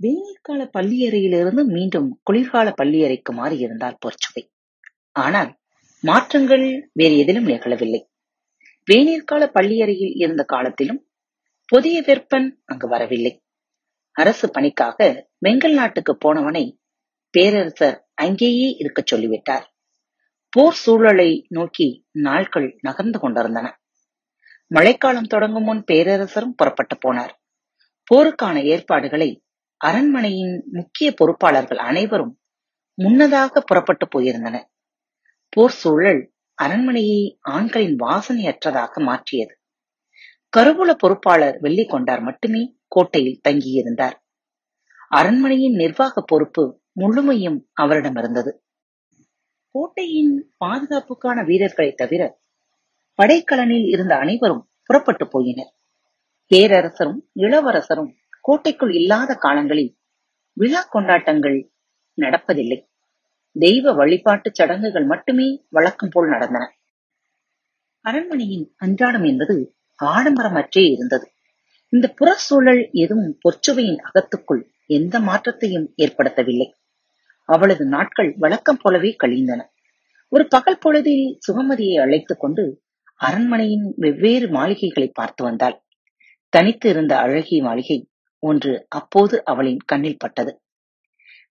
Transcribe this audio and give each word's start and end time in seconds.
வெயில்கால 0.00 0.60
பள்ளியறையிலிருந்து 0.78 1.64
மீண்டும் 1.66 2.20
குளிர்கால 2.22 2.68
பள்ளியறைக்கு 2.82 3.32
மாறியிருந்தால் 3.34 4.00
பொற்சுவை 4.00 4.42
ஆனால் 5.12 5.50
மாற்றங்கள் 6.04 6.64
வேறு 6.92 7.16
எதிலும் 7.18 7.46
நிகழவில்லை. 7.46 8.00
வேநீர்கால 8.88 9.42
பள்ளியறையில் 9.46 10.14
இருந்த 10.14 10.42
காலத்திலும் 10.44 11.00
புதிய 11.64 12.02
வெப்பன் 12.02 12.48
அங்கு 12.64 12.88
வரவில்லை. 12.88 13.32
அரசு 14.16 14.50
பணிக்காக 14.50 14.98
வெங்கல் 15.46 15.74
நாட்டுக்கு 15.74 16.12
போனவனை 16.24 16.64
பேரரசர் 17.34 17.98
அங்கேயே 18.14 18.68
இருக்கச் 18.78 19.06
சொல்லிவிட்டார். 19.06 19.66
போர் 20.52 20.74
சூழலை 20.74 21.46
நோக்கி 21.48 21.86
நாட்கள் 22.18 22.78
நகர்ந்து 22.80 23.18
கொண்டிருந்தன. 23.18 23.66
மழைக்காலம் 24.70 25.26
தொடங்கும் 25.26 25.62
முன் 25.62 25.84
பேரரசரும் 25.84 26.54
புறப்பட்டு 26.54 26.96
போனார். 26.96 27.32
போருக்கான 28.10 28.56
ஏற்பாடுகளை 28.64 29.30
அரண்மனையின் 29.84 30.64
முக்கிய 30.72 31.14
பொறுப்பாளர்கள் 31.20 31.80
அனைவரும் 31.88 32.40
முன்னதாக 32.94 33.60
புறப்பட்டு 33.60 34.06
போயிருந்தனர். 34.06 34.66
போர் 35.48 35.70
சூழல் 35.70 36.32
அரண்மனையை 36.54 37.38
ஆண்களின் 37.40 37.96
வாசனையற்றதாக 37.98 39.02
மாற்றியது. 39.02 39.54
கருவூல 40.56 40.90
பொறுப்பாளர் 40.94 41.58
வெள்ளி 41.60 41.84
கொண்டார் 41.86 42.20
மட்டுமே 42.20 42.62
கோட்டையில் 42.88 43.40
தங்கியிருந்தார். 43.48 44.16
அரண்மனையின் 45.08 45.72
நிர்வாக 45.72 46.22
பொறுப்பு 46.26 46.80
முழுமையும் 46.92 47.58
அவரிடம் 47.72 48.16
இருந்தது. 48.16 48.62
கோட்டையின் 49.74 50.52
பாதுகாப்புக்கான 50.64 51.44
வீரர்களை 51.44 51.92
தவிர 51.92 52.22
படைக்கலனில் 53.18 53.88
இருந்த 53.88 54.16
அனைவரும் 54.16 54.64
புறப்பட்டு 54.82 55.24
போயினர். 55.26 55.72
பேரரசரும் 56.50 57.20
இளவரசரும் 57.34 58.10
கோட்டைக்குள் 58.40 58.94
இல்லாத 58.94 59.34
காலங்களில் 59.34 59.98
விழா 60.52 60.82
கொண்டாட்டங்கள் 60.82 61.72
நடப்பதில்லை. 62.18 62.88
தெய்வ 63.52 63.92
வழிபாட்டு 63.92 64.50
சடங்குகள் 64.52 65.04
மட்டுமே 65.04 65.64
வழக்கம் 65.68 66.08
போல் 66.12 66.28
நடந்தன. 66.28 66.74
அரண்மனையின் 68.00 68.74
அன்றாடம் 68.76 69.24
என்பது 69.24 69.76
ஆடம்பரமற்றே 70.04 70.90
இருந்தது. 70.90 71.32
இந்த 71.88 72.08
புற 72.08 72.34
சூழல் 72.34 72.88
எதுவும் 72.92 73.38
பொற்சுவையின் 73.42 74.00
அகத்துக்குள் 74.00 74.62
எந்த 74.86 75.20
மாற்றத்தையும் 75.20 75.94
ஏற்படுத்தவில்லை. 75.96 76.70
அவளது 77.44 77.84
நாட்கள் 77.84 78.34
வழக்கம் 78.36 78.78
போலவே 78.80 79.16
கழிந்தன. 79.16 79.70
ஒரு 80.28 80.48
பகல் 80.48 80.78
பொழுதில் 80.78 81.38
சுகமதியை 81.48 82.00
அழைத்துக் 82.00 82.40
கொண்டு 82.40 82.82
அரண்மனையின் 83.16 83.92
வெவ்வேறு 83.96 84.48
மாளிகைகளை 84.48 85.08
பார்த்து 85.08 85.44
வந்தாள். 85.44 85.82
தனித்து 86.48 86.88
இருந்த 86.88 87.18
அழகிய 87.18 87.62
மாளிகை 87.62 88.09
ஒன்று 88.40 88.86
அப்போது 88.88 89.44
அவளின் 89.44 89.76
கண்ணில் 89.76 90.18
பட்டது. 90.18 90.62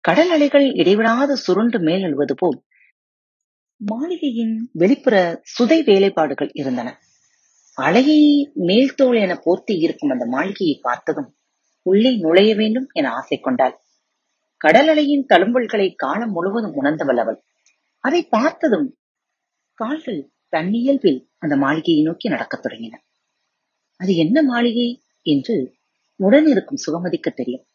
கடல் 0.02 0.30
அலைகள் 0.30 0.74
இடைவிடாது 0.74 1.38
சுருண்டு 1.38 1.80
மேலழுவது 1.80 2.32
போல் 2.36 2.64
மாளிகையின் 3.76 4.70
வெளிப்புற 4.74 5.40
சுதை 5.44 5.84
வேலைப்பாடுகள் 5.84 6.50
இருந்தன. 6.54 7.00
அழகை 7.74 8.52
மேல்தோல் 8.56 9.18
என 9.18 9.36
போர்த்தி 9.44 9.80
இருக்கும் 9.80 10.10
அந்த 10.10 10.26
மாளிகையை 10.26 10.80
பார்த்ததும் 10.82 11.38
உள்ளே 11.82 12.18
நுழைய 12.18 12.56
வேண்டும் 12.56 12.88
என 12.92 13.12
ஆசை 13.12 13.38
கொண்டாள். 13.38 13.82
கடல் 14.58 14.88
அலையின் 14.88 15.26
தழும்பல்களை 15.30 15.94
காலம் 15.96 16.32
முழுவதும் 16.32 16.84
உணர்ந்தவள் 16.84 17.18
அவள். 17.18 17.44
அதை 18.00 18.24
பார்த்ததும் 18.24 18.98
கால்கள் 19.74 20.32
தன்னியல்பில் 20.50 21.30
அந்த 21.38 21.56
மாளிகையை 21.56 22.04
நோக்கி 22.04 22.30
நடக்கத் 22.30 22.66
தொடங்கின. 22.66 22.94
அது 23.98 24.16
என்ன 24.16 24.44
மாளிகை? 24.44 25.02
என்று 25.22 25.77
உடனிருக்கும் 26.20 26.84
சுகமதிக்கு 26.86 27.32
தெரியும். 27.34 27.66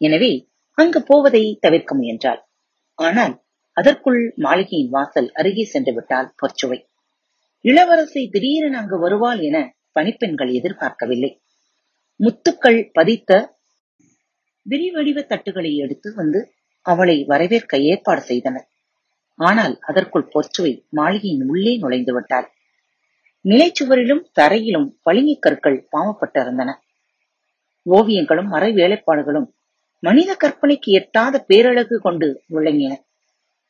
எனவே 0.00 0.32
அங்கு 0.78 1.00
போவதை 1.02 1.42
தவிர்க்க 1.60 1.92
முயன்றாள். 1.94 2.40
ஆனால் 2.98 3.34
அதற்குள் 3.76 4.20
மாளிகையின் 4.36 4.90
வாசல் 4.90 5.28
அருகே 5.32 5.64
சென்று 5.64 5.92
விட்டால் 5.92 6.32
பொற்சுவை. 6.40 6.78
இளவரசி 7.64 8.22
திடீரென 8.28 8.78
அங்கு 8.78 8.98
வருவாள் 8.98 9.40
என 9.40 9.56
பணிப்பெண்கள் 9.92 10.50
எதிர்பார்க்கவில்லை. 10.52 11.30
முத்துக்கள் 12.20 12.80
பதித்த 12.92 13.32
விரிவடிவ 14.66 15.18
தட்டுகளை 15.22 15.72
எடுத்து 15.76 16.08
வந்து 16.14 16.40
அவளை 16.86 17.16
வரவேற்க 17.24 17.76
ஏற்பாடு 17.90 18.20
செய்தனர். 18.20 18.66
ஆனால் 19.38 19.74
அதற்குள் 19.80 20.30
பொற்சுவை 20.34 20.72
மாளிகையின் 20.90 21.44
உள்ளே 21.48 21.72
நுழைந்து 21.76 22.12
விட்டாள் 22.12 22.48
நிலைச்சுவரிலும் 23.44 24.22
தரையிலும் 24.32 24.88
பளிங்கு 25.02 25.36
கற்கள் 25.38 25.78
பாவப்பட்டிருந்தன. 25.92 26.70
ஓவியங்களும் 27.90 28.50
மறைவேலைப்பாடுகளும் 28.52 29.48
மனித 30.02 30.30
கற்பனைக்கு 30.34 30.90
எட்டாத 30.92 31.44
பேரழகு 31.48 31.96
கொண்டு 31.98 32.44
விளங்கின. 32.54 32.92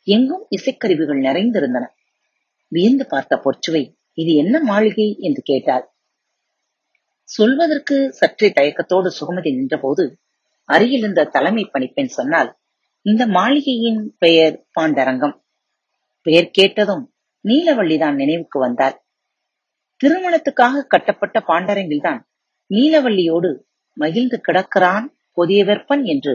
எங்கும் 0.07 0.45
இசைக்கருவிகள் 0.57 1.21
நிறைந்திருந்தன. 1.23 1.85
வியந்து 2.73 3.05
பார்த்த 3.07 3.41
பொற்சுவை 3.45 3.83
இது 4.13 4.33
என்ன 4.35 4.57
மாளிகை 4.61 5.17
என்று 5.19 5.43
கேட்டாள். 5.43 5.85
சொல்வதற்கு 7.29 7.97
சற்றே 8.13 8.49
தயக்கத்தோடு 8.51 9.09
சுகமதி 9.21 9.51
நின்றபோது 9.55 10.05
அருகில் 10.69 11.03
இருந்த 11.03 11.25
தலைமை 11.25 11.65
பணிப்பெண் 11.73 12.17
சொன்னால் 12.19 12.51
இந்த 13.07 13.23
மாளிகையின் 13.27 14.01
பெயர் 14.19 14.57
பாண்டரங்கம். 14.81 15.37
பெயர் 16.27 16.51
கேட்டதும் 16.51 17.05
நீலவள்ளிதான் 17.45 18.15
நினைவுக்கு 18.15 18.59
வந்தாள். 18.59 18.97
திருமணத்துக்காக 20.01 20.85
கட்டப்பட்ட 20.87 21.39
பாண்டரங்கில்தான் 21.47 22.21
நீலவள்ளியோடு 22.71 23.51
மகிழ்ந்து 23.99 24.41
கிடக்கிறான் 24.41 25.07
புதிய 25.33 25.65
வெப்பன் 25.65 26.05
என்று 26.05 26.35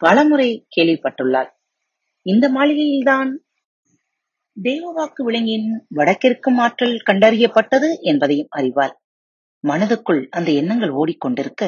பலமுறை 0.00 0.66
கேள்விப்பட்டுள்ளாள் 0.76 1.50
இந்த 2.26 2.48
மாளிகையில்தான் 2.48 3.30
தேவவாக்கு 4.56 5.22
விலங்கின் 5.22 5.68
வடக்கிற்கும் 5.94 6.58
ஆற்றல் 6.58 6.96
கண்டறியப்பட்டது 7.06 7.88
என்பதையும் 8.02 8.52
அறிவாள் 8.56 8.94
மனதுக்குள் 9.64 10.22
அந்த 10.30 10.48
எண்ணங்கள் 10.50 10.92
ஓடிக்கொண்டிருக்க 10.92 11.64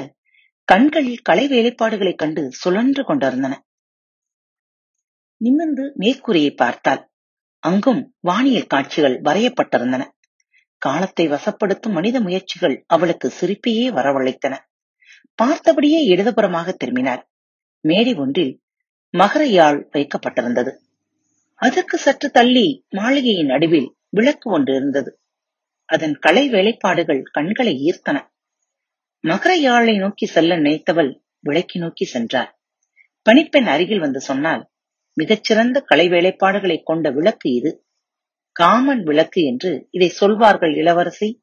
கண்கள் 0.69 1.11
கலை 1.23 1.45
வேலைப்பாடுகளைக் 1.49 2.15
கண்டு 2.15 2.43
சுழன்று 2.53 3.05
கொண்டிருந்தன. 3.05 3.55
நிமிர்ந்து 5.41 5.85
மேற்கூரையை 5.99 6.53
பார்த்தாள் 6.57 7.03
அங்கும் 7.63 8.03
வானியல் 8.21 8.67
காட்சிகள் 8.67 9.17
வரையப்பட்டிருந்தன. 9.21 10.03
காலத்தை 10.83 11.29
வசப்படுத்தும் 11.29 11.93
மனித 11.93 12.17
முயற்சிகள் 12.21 12.85
அவளுக்கு 12.87 13.29
சிரிப்பையே 13.41 13.87
வரவழைத்தன. 13.93 14.55
பார்த்தபடியே 15.43 16.01
இடதுபுறமாக 16.07 16.73
திரும்பினார். 16.73 17.31
மேடை 17.81 18.15
ஒன்றில் 18.15 18.63
மகர 19.11 19.43
யாழ் 19.45 19.89
வைக்கப்பட்டிருந்தது. 19.93 20.77
அதற்கு 21.55 21.99
சற்று 21.99 22.31
தள்ளி 22.31 22.85
மாளிகையின் 22.89 23.47
நடுவில் 23.47 23.97
விளக்கு 24.09 24.51
ஒன்று 24.51 24.75
இருந்தது. 24.75 25.21
அதன் 25.85 26.15
கலை 26.15 26.49
வேலைப்பாடுகள் 26.49 27.23
கண்களை 27.23 27.75
ஈர்த்தன. 27.75 28.29
மகர 29.21 29.53
யாழை 29.53 29.97
நோக்கி 29.97 30.27
செல்ல 30.27 30.57
நினைத்தவள் 30.57 31.21
விளக்கி 31.41 31.79
நோக்கி 31.79 32.05
சென்றார். 32.05 32.59
பணிப்பெண் 33.23 33.67
அருகில் 33.67 33.99
வந்து 33.99 34.21
சொன்னால் 34.21 34.71
மிகச்சிறந்த 35.13 35.81
கலை 35.81 36.09
வேலைப்பாடுகளை 36.09 36.83
கொண்ட 36.83 37.11
விளக்கு 37.11 37.53
இது. 37.53 37.85
காமன் 38.53 39.03
விளக்கு 39.03 39.43
என்று 39.43 39.89
இதை 39.91 40.09
சொல்வார்கள் 40.09 40.75
இளவரசி. 40.75 41.43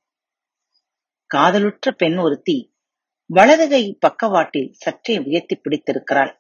காதலுற்ற 1.36 1.92
பெண் 1.98 2.18
ஒருத்தி 2.18 2.75
வலதுகை 3.30 3.98
பக்கவாட்டில் 4.00 4.74
சற்றே 4.74 5.18
உயர்த்தி 5.18 5.56
பிடித்திருக்கிறாள். 5.56 6.39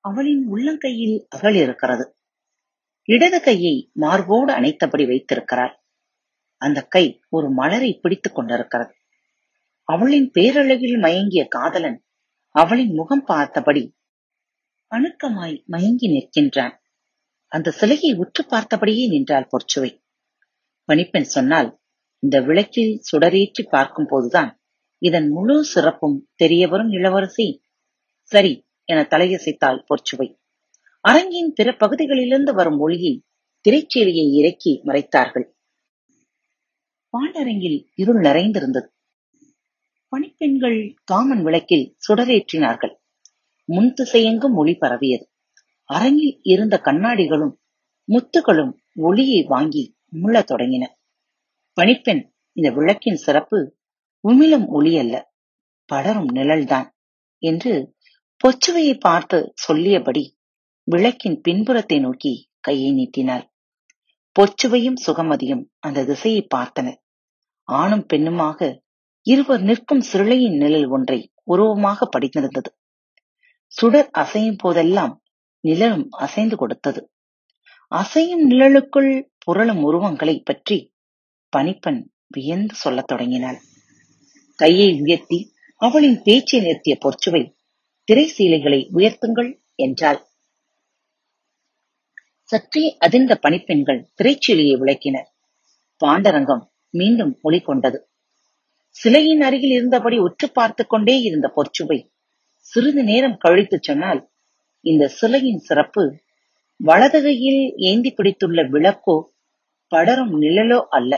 அவளின் 0.00 0.52
உள்ளங்கையில் 0.52 1.26
அகல் 1.28 1.54
இருக்கிறது. 1.54 2.16
இடது 3.02 3.40
கையை 3.40 3.90
மார்போடு 3.92 4.52
அணைத்தபடி 4.52 5.06
வைத்திருக்கிறாள். 5.06 5.74
அந்த 6.56 6.82
கை 6.82 7.22
ஒரு 7.28 7.50
மலரை 7.50 7.98
பிடித்துக் 8.02 8.34
கொண்டிருக்கிறது. 8.34 8.94
அவளின் 9.82 10.30
பேரழகில் 10.34 10.98
மயங்கிய 10.98 11.46
காதலன் 11.48 12.06
அவளின் 12.48 12.94
முகம் 12.94 13.24
பார்த்தபடி 13.24 13.96
அணுக்கமாய் 14.90 15.64
மயங்கி 15.64 16.08
நிற்கின்றான். 16.08 16.74
அந்த 17.46 17.70
சிலையை 17.70 18.14
உற்று 18.14 18.46
பார்த்தபடியே 18.46 19.08
நின்றாள் 19.08 19.48
பொற்சுவை. 19.48 19.90
பணிப்பெண் 20.88 21.22
சொன்னால் 21.22 21.80
இந்த 22.18 22.40
விளக்கில் 22.40 23.02
சுடரேற்றி 23.10 23.62
பார்க்கும் 23.68 24.06
போதுதான் 24.08 24.63
இதன் 25.04 25.28
முழு 25.28 25.64
சிறப்பும் 25.64 26.28
தெரிய 26.34 26.68
வரும் 26.68 26.90
இளவரசி. 26.90 27.46
சரி 28.22 28.52
என 28.84 29.06
தலையசைத்தாள் 29.10 29.84
பொற்சுவை. 29.88 30.28
அரங்கின் 31.00 31.52
பிற 31.52 31.76
பகுதிகளிலிருந்து 31.76 32.54
வரும் 32.54 32.78
ஒளியில் 32.78 33.24
திரைச்சேலியை 33.64 34.26
இறக்கி 34.32 34.80
மறைத்தார்கள். 34.84 35.46
பாண்டரங்கில் 37.12 37.78
இருள் 37.94 38.20
நிறைந்திருந்தது. 38.20 38.88
பணிப்பெண்கள் 40.08 40.94
காமன் 41.04 41.42
விளக்கில் 41.42 41.96
சுடரேற்றினார்கள். 42.08 42.94
முன் 43.64 43.94
திசையெங்கும் 43.94 44.54
ஒளி 44.54 44.74
பரவியது. 44.74 45.30
அரங்கில் 45.84 46.38
இருந்த 46.42 46.80
கண்ணாடிகளும் 46.84 47.54
முத்துகளும் 48.08 48.72
ஒளியை 48.94 49.42
வாங்கி 49.42 49.96
முள்ளத் 50.12 50.50
தொடங்கின. 50.50 50.84
பணிப்பெண் 51.76 52.32
இந்த 52.52 52.70
விளக்கின் 52.70 53.16
சிறப்பு 53.16 53.82
உமிழும் 54.24 54.66
ஒளி 54.66 54.92
அல்ல 54.98 55.14
படரும் 55.88 56.30
நிழல்தான் 56.34 56.88
என்று 57.42 57.72
பொச்சுவையை 58.40 58.94
பார்த்து 59.00 59.38
சொல்லியபடி 59.54 60.24
விளக்கின் 60.88 61.40
பின்புறத்தை 61.40 61.98
நோக்கி 62.00 62.32
கையை 62.60 62.92
நீட்டினாள். 62.92 63.44
பொச்சுவையும் 64.36 64.98
சுகமதியும் 65.06 65.64
அந்த 65.78 66.04
திசையை 66.04 66.46
பார்த்தனர். 66.54 66.98
ஆணும் 67.68 68.06
பெண்ணுமாக 68.12 68.82
இருவர் 69.26 69.60
நிற்கும் 69.60 70.00
சிறுளையின் 70.00 70.56
நிழல் 70.56 70.88
ஒன்றை 70.88 71.18
உருவமாக 71.42 72.08
படித்திருந்தது. 72.08 72.70
சுடர் 73.66 74.10
அசையும் 74.12 74.58
போதெல்லாம் 74.58 75.14
நிழலும் 75.60 76.08
அசைந்து 76.10 76.56
கொடுத்தது. 76.56 77.00
அசையும் 77.92 78.44
நிழலுக்குள் 78.50 79.12
புரளும் 79.46 79.82
உருவங்களை 79.82 80.36
பற்றி 80.40 80.78
பணிப்பெண் 81.52 82.02
வியந்து 82.26 82.74
சொல்லத் 82.74 83.06
தொடங்கினாள். 83.06 83.58
கையை 84.54 85.00
உயர்த்தி 85.00 85.52
அவளின் 85.76 86.22
பேச்சை 86.22 86.60
நிறுத்திய 86.60 86.94
பொற்சுவை 87.04 87.56
திரை 88.04 88.26
சீலைகளை 88.26 88.88
உயர்த்துங்கள் 88.94 89.60
என்றாள். 89.74 90.20
சற்றே 92.42 92.96
அதிர்ந்த 93.06 93.34
பணிப்பெண்கள் 93.34 94.10
திரைச்சீலையை 94.22 94.76
விளக்கினர் 94.78 95.28
பாண்டரங்கம் 96.04 96.64
மீண்டும் 96.90 97.38
ஒளி 97.42 97.60
கொண்டது. 97.60 98.08
சிலையின் 98.88 99.40
அருகில் 99.40 99.70
இருந்தபடி 99.70 100.18
உற்று 100.18 100.50
பார்த்துக் 100.50 100.88
கொண்டே 100.88 101.20
இருந்த 101.20 101.52
பொற்சுவை 101.56 102.10
சிறிது 102.58 103.04
நேரம் 103.04 103.36
கழித்து 103.36 103.78
சொன்னால் 103.80 104.30
இந்த 104.80 105.08
சிலையின் 105.08 105.58
சிறப்பு 105.58 106.22
வலது 106.76 107.22
கையில் 107.22 107.74
ஏந்தி 107.76 108.14
பிடித்துள்ள 108.16 108.70
விளக்கோ 108.70 109.16
படரும் 109.92 110.42
நிழலோ 110.42 110.80
அல்ல. 110.88 111.12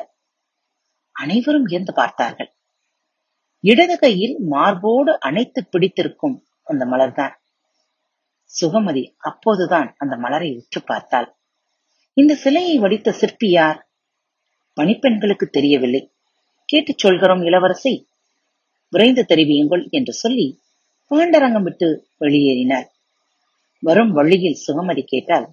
அனைவரும் 1.12 1.66
இருந்து 1.68 1.92
பார்த்தார்கள். 1.94 2.55
இடது 3.60 3.98
கையில் 3.98 4.38
மார்போடு 4.40 5.20
அணைத்து 5.20 5.66
பிடித்திருக்கும் 5.66 6.44
அந்த 6.62 6.84
மலர்தான். 6.84 7.32
சுகமதி 8.60 9.14
அப்போதுதான் 9.18 9.94
அந்த 9.98 10.16
மலரை 10.16 10.56
உற்று 10.56 10.82
பார்த்தாள். 10.82 11.36
இந்த 12.12 12.34
சிலையை 12.34 12.78
வடித்த 12.78 13.12
சிற்பி 13.12 13.50
யார்? 13.50 13.88
பணிப்பெண்களுக்கு 14.76 15.46
தெரியவில்லை. 15.50 16.12
கேட்டுச் 16.64 16.98
சொல்கிறோம் 16.98 17.42
இளவரசி. 17.42 18.08
விரைந்து 18.88 19.26
தெரிவியுங்கள் 19.28 19.90
என்று 19.90 20.12
சொல்லி 20.12 20.60
பாண்டரங்கம் 21.10 21.62
விட்டு 21.62 22.08
வெளியேறினார் 22.20 22.86
வரும் 23.80 24.12
வழியில் 24.12 24.58
சுகமதி 24.66 25.02
கேட்டால் 25.02 25.48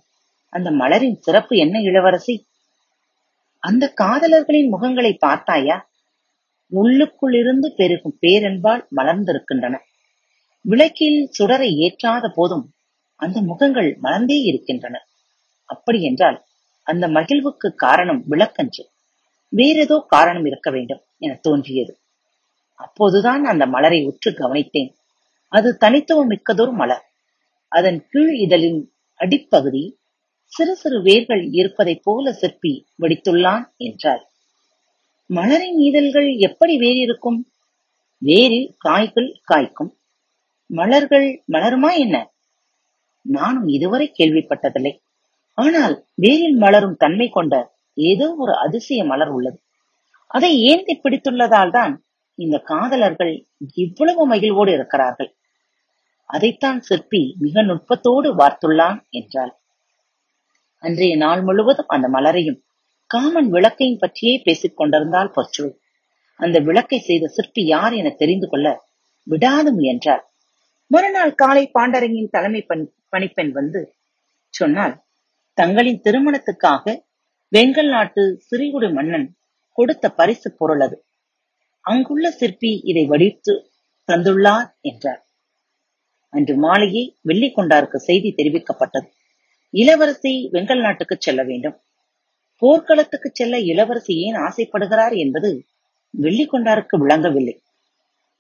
அந்த 0.50 0.72
மலரின் 0.72 1.16
சிறப்பு 1.16 1.58
என்ன 1.58 1.80
இளவரசி? 1.80 2.48
அந்த 3.60 3.94
காதலர்களின் 4.02 4.70
முகங்களை 4.72 5.18
பார்த்தாயா? 5.18 5.90
உள்ளுக்குள்ளிருந்து 6.72 7.68
பெருகும் 7.76 8.18
பேரன்பால் 8.22 8.84
மலர்ந்திருக்கின்றன. 8.96 9.76
விளக்கில் 10.62 11.30
சுடரை 11.40 11.70
ஏற்றாத 11.78 12.34
போதும் 12.34 12.66
அந்த 13.16 13.42
முகங்கள் 13.42 14.00
மலர்ந்தே 14.04 14.38
இருக்கின்றன. 14.44 14.96
அப்படி 15.66 16.02
என்றால் 16.02 16.46
அந்த 16.84 17.08
மகிழ்வுக்கு 17.08 17.74
காரணம் 17.76 18.24
விளக்கன்று 18.30 18.84
வேறேதோ 19.54 20.06
காரணம் 20.06 20.46
இருக்க 20.46 20.72
வேண்டும் 20.72 21.02
என 21.18 21.40
தோன்றியது. 21.42 21.94
அப்போதுதான் 22.80 23.44
அந்த 23.46 23.66
மலரை 23.66 24.06
உற்று 24.06 24.32
கவனித்தேன். 24.32 24.92
அது 25.48 25.78
தனித்துவம் 25.78 26.30
மிக்கதொரு 26.30 26.72
மலர். 26.72 27.04
அதன் 27.72 28.08
கீழ் 28.10 28.34
இதழின் 28.36 28.80
அடிப்பகுதி 29.20 29.84
சிறு 30.46 30.76
சிறு 30.76 31.02
வேர்கள் 31.02 31.44
இருப்பதைப் 31.52 32.02
போல 32.04 32.34
சிற்பி 32.34 32.88
வடித்துள்ளான் 33.02 33.64
என்றார். 33.78 34.24
மலரின் 35.36 35.78
இதழ்கள் 35.78 36.36
எப்படி 36.38 36.78
வேறிருக்கும்? 36.78 37.40
இருக்கும் 37.40 37.48
வேரில் 38.22 38.70
காய்கள் 38.78 39.42
காய்க்கும். 39.54 39.92
மலர்கள் 40.66 41.44
மலருமா 41.52 41.98
என்ன? 41.98 42.32
நானும் 43.22 43.68
இதுவரை 43.68 44.14
கேள்விப்பட்டதில்லை. 44.18 44.94
ஆனால் 45.54 46.06
வேரில் 46.22 46.58
மலரும் 46.58 46.96
தன்மை 46.96 47.30
கொண்ட 47.30 47.76
ஏதோ 47.94 48.36
ஒரு 48.38 48.54
அதிசய 48.58 49.04
மலர் 49.04 49.28
உள்ளது. 49.28 49.58
அதை 50.28 50.62
ஏந்தி 50.62 51.00
பிடித்துள்ளதால் 51.04 51.72
தான் 51.72 52.06
இந்த 52.36 52.58
காதலர்கள் 52.58 53.48
இவ்வளவு 53.74 54.28
மகிழ்வோடு 54.28 54.72
இருக்கிறார்கள். 54.72 55.36
அதைத்தான் 56.26 56.82
சிற்பி 56.82 57.36
மிக 57.40 57.64
நுட்பத்தோடு 57.64 58.36
வார்த்துள்ளான் 58.36 59.00
என்றாள். 59.10 59.54
அன்றைய 60.78 61.16
நாள் 61.16 61.42
முழுவதும் 61.42 61.88
அந்த 61.88 62.08
மலரையும் 62.08 62.64
காமன் 63.14 63.50
விளக்கையும் 63.50 64.02
பற்றியே 64.04 64.36
பேசிக் 64.44 64.78
கொண்டிருந்தால் 64.78 65.34
பொச்சுவை 65.36 65.72
அந்த 66.40 66.58
விளக்கை 66.60 67.00
செய்த 67.00 67.26
சிற்பி 67.28 67.64
யார் 67.66 67.94
என 67.94 68.12
தெரிந்து 68.22 68.48
கொள்ள 68.50 68.68
விடாது 69.28 69.70
முயன்றார். 69.74 70.24
மறுநாள் 70.92 71.34
காலை 71.34 71.64
பாண்டரங்கின் 71.74 72.34
தலைமை 72.36 72.62
பணிப்பெண் 73.14 73.52
வந்து 73.52 73.82
சொன்னால் 74.54 74.96
தங்களின் 75.58 76.02
திருமணத்துக்காக 76.06 76.96
வெங்கல் 77.52 77.92
நாட்டு 77.96 78.24
சிறிகுடி 78.48 78.90
மன்னன் 78.94 79.28
கொடுத்த 79.78 80.06
பரிசு 80.20 80.50
பொருள் 80.60 80.84
அது. 80.86 80.98
அங்குள்ள 81.86 82.26
சிற்பி 82.32 82.72
இதை 82.92 83.04
வடித்து 83.06 83.54
தந்துள்ளார் 84.10 84.68
என்றார். 84.82 85.22
அன்று 86.34 86.56
மாலையே 86.56 87.04
வெள்ளிக்கொண்டாருக்கு 87.28 88.00
செய்தி 88.08 88.30
தெரிவிக்கப்பட்டது. 88.38 89.08
இளவரசி 89.74 90.32
வெங்கல் 90.54 90.84
நாட்டுக்கு 90.86 91.16
செல்ல 91.20 91.42
வேண்டும். 91.44 91.78
போர்க்களத்துக்கு 92.64 93.30
செல்ல 93.34 93.60
இளவரசி 93.60 94.14
ஏன் 94.26 94.38
ஆசைப்படுகிறார் 94.38 95.16
என்பது 95.16 95.50
வெள்ளிக்கொண்டாருக்கு 96.14 96.96
விளங்கவில்லை. 96.98 97.56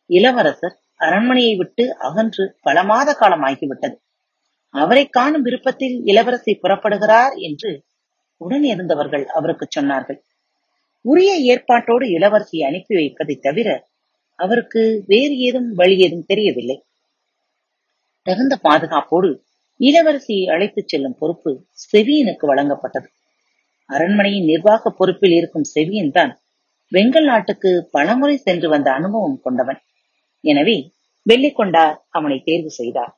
இளவரசர் 0.09 0.75
அரண்மனையை 0.99 1.55
விட்டு 1.55 1.83
அகன்று 1.97 2.43
பல 2.61 2.83
மாத 2.83 3.13
காலம் 3.13 3.43
ஆகிவிட்டது 3.43 3.97
அவரை 4.73 5.03
காணும் 5.09 5.41
விருப்பத்தில் 5.41 5.95
இளவரசி 6.05 6.53
புறப்படுகிறார் 6.55 7.33
என்று 7.37 7.71
உடன் 8.41 8.63
இருந்தவர்கள் 8.63 9.25
அவருக்கு 9.27 9.65
சொன்னார்கள். 9.67 10.19
உரிய 11.05 11.31
ஏற்பாட்டோடு 11.51 12.05
இளவரசியை 12.07 12.63
அனுப்பி 12.67 12.93
வைப்பதை 12.95 13.35
தவிர 13.35 13.69
அவருக்கு 14.39 14.81
வேறு 15.07 15.35
ஏதும் 15.37 15.69
வழி 15.73 15.95
ஏதும் 15.97 16.25
தெரியவில்லை. 16.25 16.77
தகுந்த 18.27 18.55
பாதுகாப்போடு 18.63 19.29
இளவரசியை 19.79 20.45
அழைத்துச் 20.45 20.87
செல்லும் 20.87 21.17
பொறுப்பு 21.19 21.51
செவியனுக்கு 21.83 22.45
வழங்கப்பட்டது. 22.51 23.07
அரண்மனையின் 23.89 24.45
நிர்வாக 24.45 24.91
பொறுப்பில் 24.91 25.35
இருக்கும் 25.39 25.69
செவியன் 25.73 26.11
தான் 26.11 26.31
வெங்கல் 26.91 27.23
நாட்டுக்கு 27.23 27.69
பலமுறை 27.91 28.35
சென்று 28.37 28.67
வந்த 28.69 28.89
அனுபவம் 28.91 29.39
கொண்டவன். 29.41 29.79
எனவே 30.43 30.77
வெள்ளிக்கொண்டார் 31.25 31.95
அவனை 32.09 32.37
தேர்வு 32.43 32.71
செய்தார். 32.71 33.11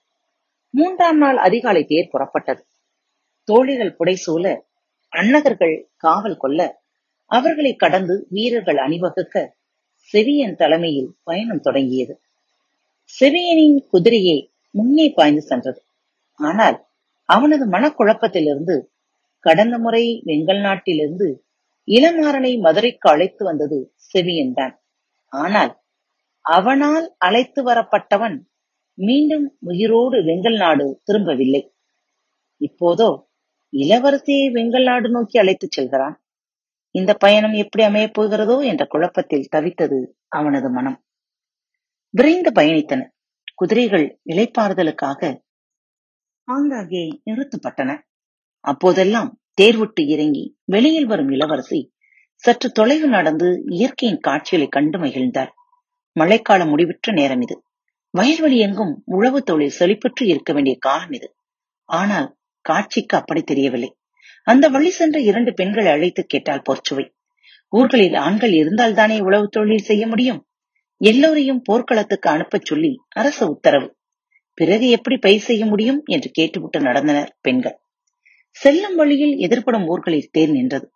மூன்றாம் 0.74 1.18
நாள் 1.18 1.38
அதிகாலை 1.38 1.84
தேர் 1.84 2.12
புறப்பட்டது. 2.14 2.62
தோழிகள் 3.48 3.96
புடைசூழ 4.00 4.46
அன்னகர்கள் 5.14 5.76
காவல் 5.98 6.38
கொள்ள 6.38 6.60
அவர்களை 7.32 7.72
கடந்து 7.76 8.16
வீரர்கள் 8.30 8.78
அணிவகுக்க 8.78 9.36
செவியன் 10.10 10.56
தலைமையில் 10.56 11.12
பயணம் 11.24 11.62
தொடங்கியது. 11.62 12.14
செவியனின் 13.14 13.78
குதிரையை 13.92 14.38
முன்னே 14.76 15.06
பாய்ந்து 15.10 15.42
சென்றது. 15.42 15.80
ஆனால் 16.40 16.78
அவனது 17.30 17.66
மனக்குழப்பத்திலிருந்து 17.68 18.76
கடந்த 19.46 19.76
முறை 19.78 20.04
வெங்கல் 20.26 20.62
நாட்டிலிருந்து 20.62 21.28
இளமாறனை 21.88 22.52
மதுரைக்கு 22.60 23.08
அழைத்து 23.10 23.44
வந்தது 23.46 23.78
செவியன்தான் 24.06 24.74
ஆனால் 25.34 25.74
அவனால் 26.46 27.06
அழைத்து 27.18 27.60
வரப்பட்டவன் 27.66 28.36
மீண்டும் 28.98 29.46
உயிரோடு 29.60 30.18
வெங்கல் 30.20 30.58
நாடு 30.58 30.86
திரும்பவில்லை. 31.04 31.62
இப்போதோ 32.62 33.10
இளவரசியை 33.74 34.46
வெங்கல் 34.58 34.84
நாடு 34.84 35.08
நோக்கி 35.10 35.38
அழைத்துச் 35.40 35.72
செல்கிறான். 35.72 36.16
இந்த 36.96 37.12
பயணம் 37.14 37.54
எப்படி 37.54 37.84
அமையப் 37.84 38.14
போகிறதோ 38.14 38.58
என்ற 38.66 38.84
குழப்பத்தில் 38.86 39.50
தவித்தது 39.56 39.98
அவனது 40.30 40.70
மனம். 40.70 40.98
விரைந்து 42.14 42.52
பயணித்தன. 42.52 43.02
குதிரைகள் 43.56 44.06
இலைப்பாறுதலுக்காக 44.30 45.22
ஆங்காங்கே 46.48 47.04
நிறுத்தப்பட்டன. 47.26 47.92
அப்போதெல்லாம் 48.66 49.30
தேர்விட்டு 49.62 50.02
இறங்கி 50.08 50.44
வெளியில் 50.66 51.06
வரும் 51.06 51.30
இளவரசி 51.30 51.80
சற்று 52.44 52.72
தொலைவு 52.72 53.08
நடந்து 53.08 53.48
இயற்கையின் 53.66 54.20
காட்சிகளை 54.20 54.68
கண்டு 54.68 54.98
மகிழ்ந்தார். 55.00 55.52
மழைக்காலம் 56.16 56.72
முடிவுற்ற 56.72 57.12
நேரம் 57.12 57.42
இது. 57.42 57.56
வயல்வெளி 58.14 58.58
எங்கும் 58.58 58.94
உழவு 59.06 59.40
தொழில் 59.44 59.78
செழிப்பற்று 59.80 60.24
இருக்க 60.24 60.54
வேண்டிய 60.54 60.76
காலம் 60.80 61.12
இது. 61.12 61.28
ஆனால் 61.90 62.28
காட்சிக்கு 62.66 63.18
அப்படி 63.18 63.42
தெரியவில்லை. 63.42 63.90
அந்த 64.48 64.66
வழி 64.70 64.90
சென்ற 64.90 65.20
இரண்டு 65.20 65.54
பெண்களை 65.54 65.92
அழைத்து 65.92 66.26
கேட்டால் 66.26 66.62
போர்ச்சுவை. 66.62 67.06
ஊர்களில் 67.74 68.14
ஆண்கள் 68.14 68.52
இருந்தால்தானே 68.52 69.18
உழவு 69.20 69.48
தொழில் 69.48 69.88
செய்ய 69.90 70.08
முடியும்? 70.08 70.42
எல்லோரையும் 71.02 71.62
போர்க்களத்துக்கு 71.62 72.30
அனுப்பச் 72.30 72.66
சொல்லி 72.66 72.92
அரசு 73.10 73.44
உத்தரவு. 73.50 73.88
பிறகு 74.58 74.90
எப்படி 74.90 75.18
பயிர் 75.18 75.42
செய்ய 75.42 75.64
முடியும் 75.66 76.02
என்று 76.06 76.30
கேட்டுவிட்டு 76.32 76.80
நடந்தனர் 76.80 77.32
பெண்கள். 77.42 77.78
செல்லும் 78.56 78.96
வழியில் 78.96 79.36
எதிர்ப்படும் 79.36 79.88
ஊர்களில் 79.88 80.32
தேர் 80.32 80.50
நின்றது. 80.50 80.92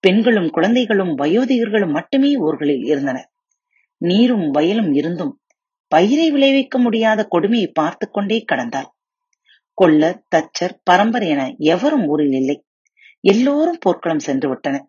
பெண்களும் 0.00 0.50
குழந்தைகளும் 0.50 1.18
வயோதிகர்களும் 1.18 1.92
மட்டுமே 1.92 2.36
ஊர்களில் 2.36 2.84
இருந்தனர். 2.84 3.28
நீரும் 3.96 4.50
வயலும் 4.50 4.92
இருந்தும் 4.92 5.32
பயிரை 5.88 6.30
விளைவிக்க 6.30 6.78
முடியாத 6.78 7.24
கொடுமையை 7.24 7.68
பார்த்து 7.68 8.10
கொண்டே 8.10 8.38
கடந்தாள். 8.40 8.88
கொல்லர் 9.78 10.22
தச்சர் 10.36 10.80
பரம்பரை 10.84 11.28
என 11.28 11.42
எவரும் 11.58 12.06
ஊரில் 12.06 12.32
இல்லை. 12.32 12.56
எல்லோரும் 13.20 13.78
போர்க்களம் 13.80 14.18
சென்று 14.18 14.48
விட்டனர். 14.48 14.86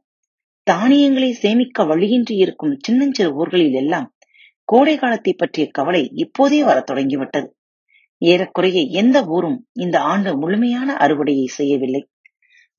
தானியங்களை 0.68 1.32
சேமிக்க 1.34 1.86
வழியின்றி 1.86 2.36
இருக்கும் 2.36 2.80
சின்னஞ்சிறு 2.80 3.32
ஊர்களில் 3.36 3.74
எல்லாம் 3.74 4.08
கோடை 4.70 4.96
காலத்தை 4.98 5.34
பற்றிய 5.34 5.68
கவலை 5.72 6.12
இப்போதே 6.16 6.64
வரத் 6.64 6.86
தொடங்கிவிட்டது. 6.86 7.48
ஏறக்குறைய 8.24 8.80
எந்த 9.02 9.18
ஊரும் 9.28 9.68
இந்த 9.74 9.98
ஆண்டு 10.04 10.32
முழுமையான 10.38 10.90
அறுவடையை 10.96 11.46
செய்யவில்லை. 11.46 12.02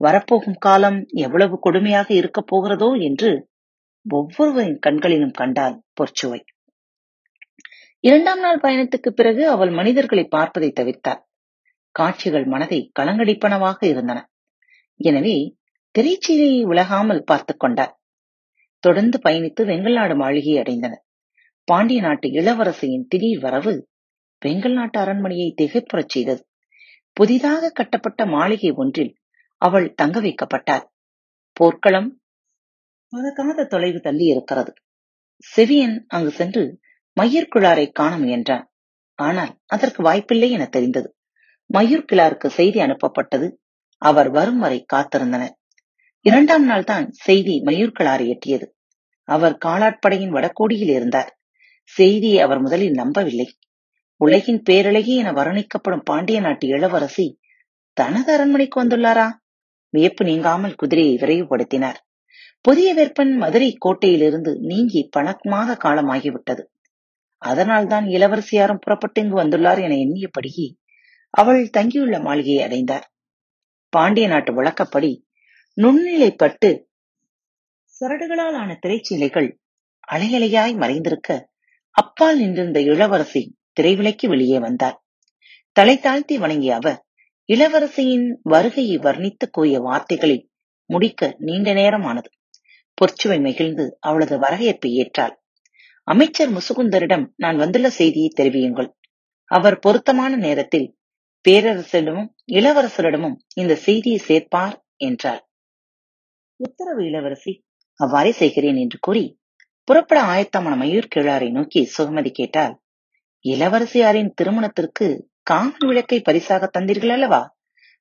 வரப்போகும் 0.01 0.59
காலம் 0.59 0.99
எவ்வளவு 1.17 1.57
கொடுமையாக 1.59 2.09
இருக்கப் 2.15 2.49
போகிறதோ 2.51 2.89
என்று 3.01 3.31
ஒவ்வொருவரின் 4.07 4.79
கண்களிலும் 4.79 5.31
கண்டால் 5.31 5.77
பொற்சுவை. 5.97 6.41
இரண்டாம் 8.05 8.41
நாள் 8.41 8.61
பயணத்துக்கு 8.63 9.11
பிறகு 9.11 9.43
அவள் 9.49 9.71
மனிதர்களை 9.71 10.25
பார்ப்பதை 10.25 10.73
தவிர்த்தார் 10.81 11.21
காட்சிகள் 11.95 12.45
மனதை 12.45 12.81
கலங்கடிப்பனவாக 13.01 13.79
இருந்தன. 13.85 14.19
எனவே 15.01 15.37
திரைச்சீலையை 15.95 16.63
விலகாமல் 16.65 17.23
பார்த்துக் 17.23 17.61
கொண்டார் 17.61 17.95
தொடர்ந்து 18.85 19.19
பயணித்து 19.25 19.63
வெங்கல் 19.63 19.93
நாடு 19.93 20.15
மாளிகையை 20.17 20.63
அடைந்தனர். 20.63 21.03
பாண்டிய 21.69 22.01
நாட்டு 22.01 22.29
இளவரசியின் 22.31 23.07
திடீர் 23.09 23.41
வரவு 23.41 23.75
வெங்கல் 24.45 24.73
நாட்டு 24.73 24.99
அரண்மனையை 25.01 25.49
திகைப்புறச் 25.63 26.13
செய்தது. 26.15 26.43
புதிதாக 27.17 27.71
கட்டப்பட்ட 27.71 28.27
மாளிகை 28.27 28.71
ஒன்றில் 28.73 29.13
அவள் 29.63 29.87
தங்க 29.95 30.21
வைக்கப்பட்டாள். 30.21 30.85
போர்க்களம் 31.57 32.09
பதக்காத 33.13 33.67
தொலைவு 33.67 34.01
தள்ளி 34.01 34.25
இருக்கிறது. 34.25 34.71
செவியன் 35.45 35.97
அங்கு 36.09 36.31
சென்று 36.31 36.63
மயிர் 37.17 37.53
கிழாரை 37.55 37.87
காண 37.93 38.13
முயன்றான். 38.19 38.65
ஆனால் 39.19 39.53
அதற்கு 39.67 40.01
வாய்ப்பில்லை 40.03 40.49
என 40.51 40.65
தெரிந்தது. 40.67 41.09
மயூர் 41.71 42.09
கிளாருக்கு 42.13 42.47
செய்தி 42.47 42.79
அனுப்பப்பட்டது. 42.81 43.47
அவர் 44.03 44.31
வரும் 44.31 44.59
வரை 44.59 44.79
காத்திருந்தனர். 44.95 45.55
இரண்டாம் 46.25 46.65
நாள் 46.65 46.85
தான் 46.85 47.07
செய்தி 47.11 47.55
மயூர் 47.65 47.97
கிளாரை 48.01 48.27
எட்டியது. 48.29 48.67
அவர் 49.29 49.57
காலாட்படையின் 49.65 50.35
வடகோடியில் 50.37 50.93
இருந்தார். 50.93 51.31
செய்தியை 51.95 52.41
அவர் 52.41 52.61
முதலில் 52.61 52.93
நம்பவில்லை. 52.93 53.47
உலகின் 54.21 54.63
பேரழகி 54.71 55.15
என 55.17 55.33
வர்ணிக்கப்படும் 55.33 56.05
பாண்டிய 56.05 56.41
நாட்டு 56.41 56.67
இளவரசி 56.67 57.39
தனது 57.93 58.33
அரண்மனைக்கு 58.33 58.85
வந்துள்ளாரா? 58.85 59.31
வியப்பு 59.91 60.25
நீங்காமல் 60.25 60.75
குதிரையை 60.75 61.15
விரைவுபடுத்தினார். 61.17 61.99
புதிய 62.61 62.89
வெப்பன் 62.95 63.33
மதுரை 63.37 63.77
கோட்டையிலிருந்து 63.85 64.53
நீங்கி 64.61 65.09
பணமாத 65.11 65.77
காலமாகிவிட்டது. 65.85 66.63
அதனால்தான் 67.39 68.07
இளவரசியாரும் 68.07 68.81
புறப்பட்டு 68.81 69.21
இங்கு 69.23 69.37
வந்துள்ளார் 69.43 69.81
என 69.83 69.95
எண்ணியபடியே 69.95 70.67
அவள் 71.31 71.71
தங்கியுள்ள 71.71 72.21
மாளிகையை 72.21 72.63
அடைந்தார். 72.65 73.07
பாண்டிய 73.93 74.27
நாட்டு 74.29 74.53
வழக்கப்படி 74.55 75.13
நுண்ணிலைப்பட்டு 75.79 76.71
சரடுகளால் 78.01 78.57
ஆன 78.57 78.79
திரைச்சீலைகள் 78.83 79.49
அலையலையாய் 80.13 80.75
மறைந்திருக்க 80.77 81.31
அப்பால் 81.91 82.39
நின்றிருந்த 82.39 82.81
இளவரசி 82.81 83.43
திரைவிலைக்கு 83.77 84.27
வெளியே 84.29 84.59
வந்தார். 84.59 84.97
தலை 85.77 85.97
தாழ்த்தி 85.99 86.39
வணங்கிய 86.39 86.75
அவர் 86.75 86.99
இளவரசியின் 87.49 88.27
வருகையை 88.43 88.97
வர்ணித்து 88.99 89.47
கூறிய 89.51 89.81
வார்த்தைகளை 89.81 90.39
முடிக்க 90.91 91.37
நீண்ட 91.39 91.73
நேரம் 91.73 92.05
ஆனது 92.05 92.31
பொற்சுவை 92.99 93.39
மகிழ்ந்து 93.41 93.85
அவளது 94.01 94.39
வரவேற்பை 94.39 94.91
ஏற்றாள். 95.03 95.35
அமைச்சர் 96.09 96.53
முசுகுந்தரிடம் 96.53 97.25
நான் 97.37 97.57
வந்துள்ள 97.57 97.89
செய்தியை 97.91 98.31
தெரிவியுங்கள். 98.37 98.91
அவர் 99.51 99.79
பொருத்தமான 99.79 100.37
நேரத்தில் 100.37 100.89
பேரரசரிடமும் 101.45 102.29
இளவரசரிடமும் 102.53 103.37
இந்த 103.55 103.75
செய்தியை 103.77 104.21
சேர்ப்பார் 104.29 104.77
என்றார். 104.97 105.43
உத்தரவு 106.61 107.03
இளவரசி 107.07 107.53
அவ்வாறே 108.01 108.33
செய்கிறேன் 108.33 108.77
என்று 108.77 108.99
கூறி 108.99 109.25
புறப்பட 109.89 110.19
ஆயத்தமான 110.25 110.75
மயூர் 110.77 111.13
கிழாரை 111.15 111.49
நோக்கி 111.51 111.81
சுகமதி 111.97 112.31
கேட்டால் 112.31 112.75
இளவரசியாரின் 113.45 114.31
திருமணத்திற்கு 114.35 115.29
காமன் 115.43 115.87
விளக்கை 115.87 116.21
பரிசாக 116.21 116.71
தந்தீர்கள் 116.79 117.09
அல்லவா? 117.09 117.55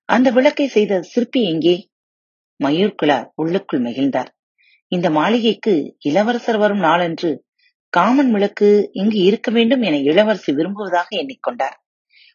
அந்த 0.06 0.32
விளக்கை 0.32 0.68
செய்த 0.68 1.02
சிற்பி 1.02 1.44
எங்கே? 1.44 1.90
மயூர்குலா 2.64 3.32
உள்ளுக்குள் 3.36 3.82
மகிழ்ந்தார். 3.82 4.28
இந்த 4.88 5.10
மாளிகைக்கு 5.10 5.96
இளவரசர் 6.00 6.58
வரும் 6.58 6.78
நாளன்று 6.78 7.46
காமன் 7.90 8.32
விளக்கு 8.32 8.90
இங்கு 8.92 9.20
இருக்க 9.24 9.52
வேண்டும் 9.52 9.82
என 9.82 9.98
இளவரசி 9.98 10.52
விரும்புவதாக 10.54 11.08
எண்ணிக்கொண்டார். 11.18 11.78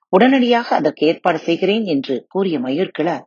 உடனடியாக 0.08 0.76
அதற்கு 0.76 1.06
ஏற்பாடு 1.06 1.38
செய்கிறேன் 1.38 1.84
என்று 1.84 2.24
கூறிய 2.28 2.58
மயூர் 2.58 3.20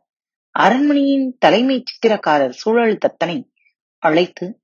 அரண்மனையின் 0.50 1.36
தலைமை 1.38 1.82
சித்திரக்காரர் 1.82 2.50
சூழல் 2.50 2.98
தத்தனை 2.98 3.50
அழைத்து 3.98 4.58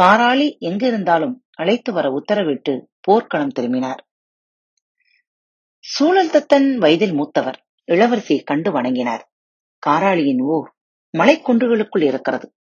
காராளி 0.00 0.56
எங்கிருந்தாலும் 0.60 1.44
அழைத்து 1.54 1.92
வர 1.92 2.06
உத்தரவிட்டு 2.08 2.82
போர்க்களம் 3.00 3.54
திரும்பினார். 3.54 4.02
சூழல் 5.90 6.30
தத்தன் 6.30 6.74
வயதில் 6.74 7.12
மூத்தவர் 7.12 7.66
இளவரசியை 7.86 8.42
கண்டு 8.42 8.80
வணங்கினார். 8.80 9.22
காராளியின் 9.86 10.40
ஊர் 10.40 10.74
மலைக்குன்றுகளுக்குள் 11.18 12.02
இருக்கிறது. 12.02 12.54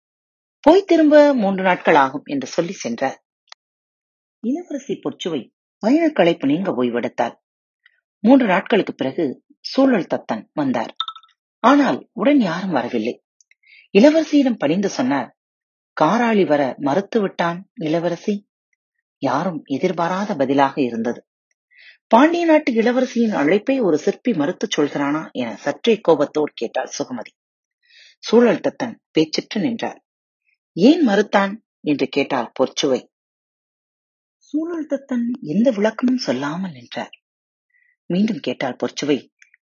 போய் 0.59 0.83
திரும்ப 0.83 1.33
மூன்று 1.33 1.63
நாட்கள் 1.63 1.95
ஆகும் 1.95 2.23
என்று 2.25 2.47
சொல்லி 2.47 2.71
சென்றார். 2.71 3.23
இளவரசி 4.39 4.93
பொற்சுவை 4.93 5.51
பயண 5.79 6.09
களைப்பு 6.09 6.47
நீங்க 6.47 6.83
ஓய்வெடுத்தார் 6.83 7.35
மூன்று 8.19 8.47
நாட்களுக்கு 8.47 8.93
பிறகு 8.93 9.43
சூழல் 9.59 10.09
தத்தன் 10.15 10.47
வந்தார். 10.53 10.95
ஆனால் 11.59 12.09
உடன் 12.11 12.39
யாரும் 12.39 12.71
வரவில்லை. 12.71 13.23
இளவரசியிடம் 13.97 14.57
பணிந்து 14.57 14.89
சொன்னார் 14.89 15.37
காராளி 16.01 16.47
வர 16.47 16.75
மறுத்து 16.77 17.21
விட்டான் 17.21 17.69
இளவரசி. 17.73 18.49
யாரும் 19.17 19.63
எதிர்பாராத 19.65 20.35
பதிலாக 20.35 20.81
இருந்தது. 20.81 21.26
பாண்டிய 22.07 22.45
நாட்டு 22.45 22.71
இளவரசியின் 22.73 23.33
அழைப்பை 23.33 23.79
ஒரு 23.79 23.97
சிற்பி 23.97 24.31
மறுத்துச் 24.31 24.79
சொல்கிறானா 24.79 25.31
என 25.31 25.55
சற்றே 25.55 25.99
கோபத்தோடு 26.01 26.51
கேட்டாள் 26.53 26.91
சுகமதி. 26.97 27.31
சூழல் 28.19 28.59
தத்தன் 28.59 28.95
பேச்சிற்று 29.11 29.61
நின்றார். 29.61 30.03
ஏன் 30.73 31.07
மறுத்தான்? 31.07 31.53
என்று 31.81 32.07
கேட்டார் 32.07 32.51
பொற்சுவை. 32.59 33.07
சூழல் 34.37 34.87
தத்தன் 34.89 35.31
எந்த 35.41 35.71
விளக்கமும் 35.71 36.17
சொல்லாமல் 36.17 36.71
நின்றார். 36.71 37.13
மீண்டும் 38.05 38.39
கேட்டால் 38.39 38.75
பொற்சுவை. 38.75 39.17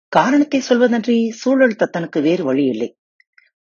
காரணத்தை 0.08 0.62
சொல்வதன்றி 0.68 1.28
சூழல் 1.28 1.76
தத்தனுக்கு 1.78 2.22
வேறு 2.22 2.44
வழி 2.44 2.64
இல்லை 2.64 2.96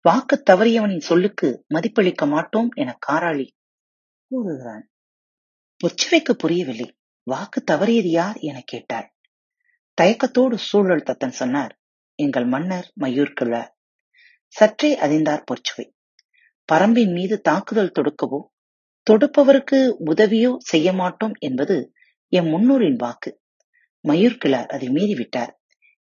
வாக்கு 0.02 0.44
தவறியவனின் 0.50 1.00
சொல்லுக்கு 1.00 1.66
மதிப்பளிக்க 1.74 2.28
மாட்டோம் 2.28 2.70
என 2.74 2.98
காராளி 3.08 3.48
கூறுகிறான். 4.32 4.90
பொச்சுவைக்கு 5.84 6.32
புரியவில்லை. 6.38 6.88
வாக்கு 7.28 7.64
தவறியது 7.72 8.12
யார் 8.12 8.38
என 8.40 8.62
கேட்டாள். 8.66 9.08
தயக்கத்தோடு 9.98 10.58
சூழல் 10.60 11.04
தத்தன் 11.04 11.30
சொன்னார் 11.30 11.74
எங்கள் 12.16 12.46
மன்னர் 12.46 12.88
மயூர் 13.02 13.34
சற்றே 14.48 15.00
அதிர்ந்தார் 15.00 15.44
பொற்சுவை 15.50 15.86
பரம்பின் 16.70 17.14
மீது 17.14 17.42
தாக்குதல் 17.42 17.96
தொடுக்கவோ 18.00 18.40
தொடுப்பவருக்கு 19.08 19.80
உதவியோ 20.06 20.52
செய்ய 20.58 20.94
மாட்டோம் 20.94 21.36
என்பது 21.40 21.94
எம் 22.30 22.46
முன்னோரின் 22.46 22.96
வாக்கு. 22.96 23.32
மயூர்கிழார் 24.06 24.66
அதை 24.66 24.88
மீறிவிட்டார். 24.90 25.52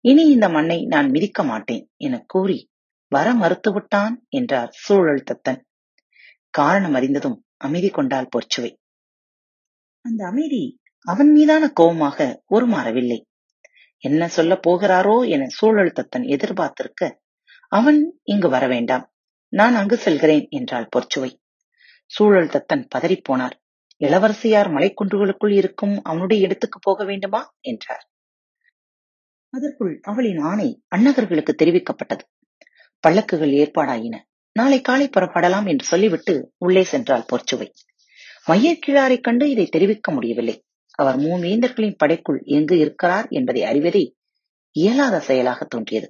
இனி 0.02 0.24
இந்த 0.30 0.50
மண்ணை 0.50 0.86
நான் 0.86 1.10
மிதிக்க 1.10 1.44
மாட்டேன் 1.44 1.92
என 1.98 2.24
கூறி 2.28 2.70
வர 3.12 3.28
மறுத்துவிட்டான் 3.34 4.16
என்றார் 4.30 4.72
சூழல் 4.72 5.24
தத்தன். 5.24 5.62
காரணம் 6.50 6.94
அறிந்ததும் 6.94 7.46
அமைதி 7.58 7.90
கொண்டாள் 7.90 8.32
பொற்சுவை 8.36 8.72
அந்த 10.02 10.26
அமைதி 10.26 10.62
அவன் 11.06 11.32
மீதான 11.32 11.70
கோபமாக 11.70 12.44
உருமாறவில்லை. 12.50 13.22
என்ன 13.98 14.28
சொல்ல 14.28 14.60
போகிறாரோ 14.68 15.30
என 15.30 15.48
சூழல் 15.48 15.94
தத்தன் 15.96 16.28
எதிர்பார்த்திருக்க 16.28 17.20
அவன் 17.68 18.20
இங்கு 18.24 18.50
வர 18.50 18.68
வேண்டாம். 18.68 19.14
நான் 19.50 19.76
அங்கு 19.76 19.98
செல்கிறேன் 19.98 20.48
என்றாள் 20.50 20.90
பொற்சுவை. 20.96 21.32
சூழல் 22.06 22.48
தத்தன் 22.48 22.88
பதறிப்போனார். 22.96 23.52
இளவரசியார் 23.98 24.70
மலைக்குன்றுகளுக்குள் 24.72 25.52
இருக்கும் 25.52 26.04
அவனுடைய 26.04 26.44
இடத்துக்கு 26.44 26.80
போக 26.80 27.04
வேண்டுமா? 27.04 27.56
என்றார். 27.60 28.10
அதற்குள் 29.50 30.00
அவளின் 30.02 30.38
ஆணை 30.38 30.84
அன்னகர்களுக்கு 30.96 31.54
தெரிவிக்கப்பட்டது. 31.64 32.24
பல்லக்குகள் 33.08 33.54
ஏற்பாடாயின. 33.54 34.16
நாளை 34.52 34.82
காலை 34.82 35.10
புறப்படலாம் 35.10 35.68
என்று 35.68 35.86
சொல்லிவிட்டு 35.86 36.54
உள்ளே 36.58 36.86
சென்றாள் 36.92 37.26
பொற்சுவை. 37.34 37.68
மையக்கிழாரைக் 38.48 39.22
கண்டு 39.22 39.50
இதை 39.50 39.66
தெரிவிக்க 39.66 40.12
முடியவில்லை. 40.12 40.67
அவர் 41.00 41.18
மூவேந்தர்களின் 41.18 42.00
படைக்குள் 42.04 42.40
எங்கு 42.44 42.78
இருக்கிறார் 42.78 43.28
என்பதை 43.30 43.64
அறிவதே 43.64 44.04
இயலாத 44.76 45.20
செயலாக 45.20 45.66
தோன்றியது. 45.66 46.08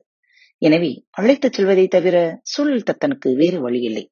எனவே 0.62 0.92
அழைத்துச் 1.12 1.54
செல்வதை 1.54 1.88
தவிர 1.88 2.18
சூழல் 2.44 2.88
தத்தனுக்கு 2.92 3.36
வேறு 3.36 3.62
வழி 3.62 3.82
இல்லை. 3.82 4.04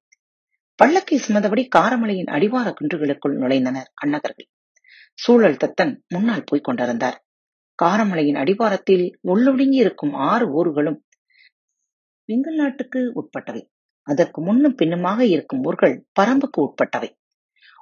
பல்லக்கை 0.80 1.18
சுமந்தபடி 1.18 1.68
காரமலையின் 1.76 2.32
அடிவார 2.32 2.68
குன்றுகளுக்குள் 2.72 3.36
நுழைந்தனர் 3.38 3.90
அன்னகர்கள். 3.94 4.48
சூழல் 5.14 5.56
தத்தன் 5.56 5.94
முன்னால் 6.08 6.44
போய்க் 6.44 6.64
கொண்டிருந்தார். 6.64 7.18
காரமலையின் 7.80 8.36
அடிவாரத்தில் 8.36 9.06
உள்ளொடுங்கி 9.28 9.78
இருக்கும் 9.78 10.14
ஆறு 10.14 10.46
ஊர்களும் 10.54 11.00
வெங்கல் 12.30 12.56
நாட்டுக்கு 12.56 13.00
உட்பட்டவை. 13.16 13.64
அதற்கு 14.08 14.42
முன்னும் 14.42 14.76
பின்னுமாக 14.76 15.26
இருக்கும் 15.26 15.64
ஊர்கள் 15.64 15.96
பரம்புக்கு 16.20 16.60
உட்பட்டவை. 16.62 17.10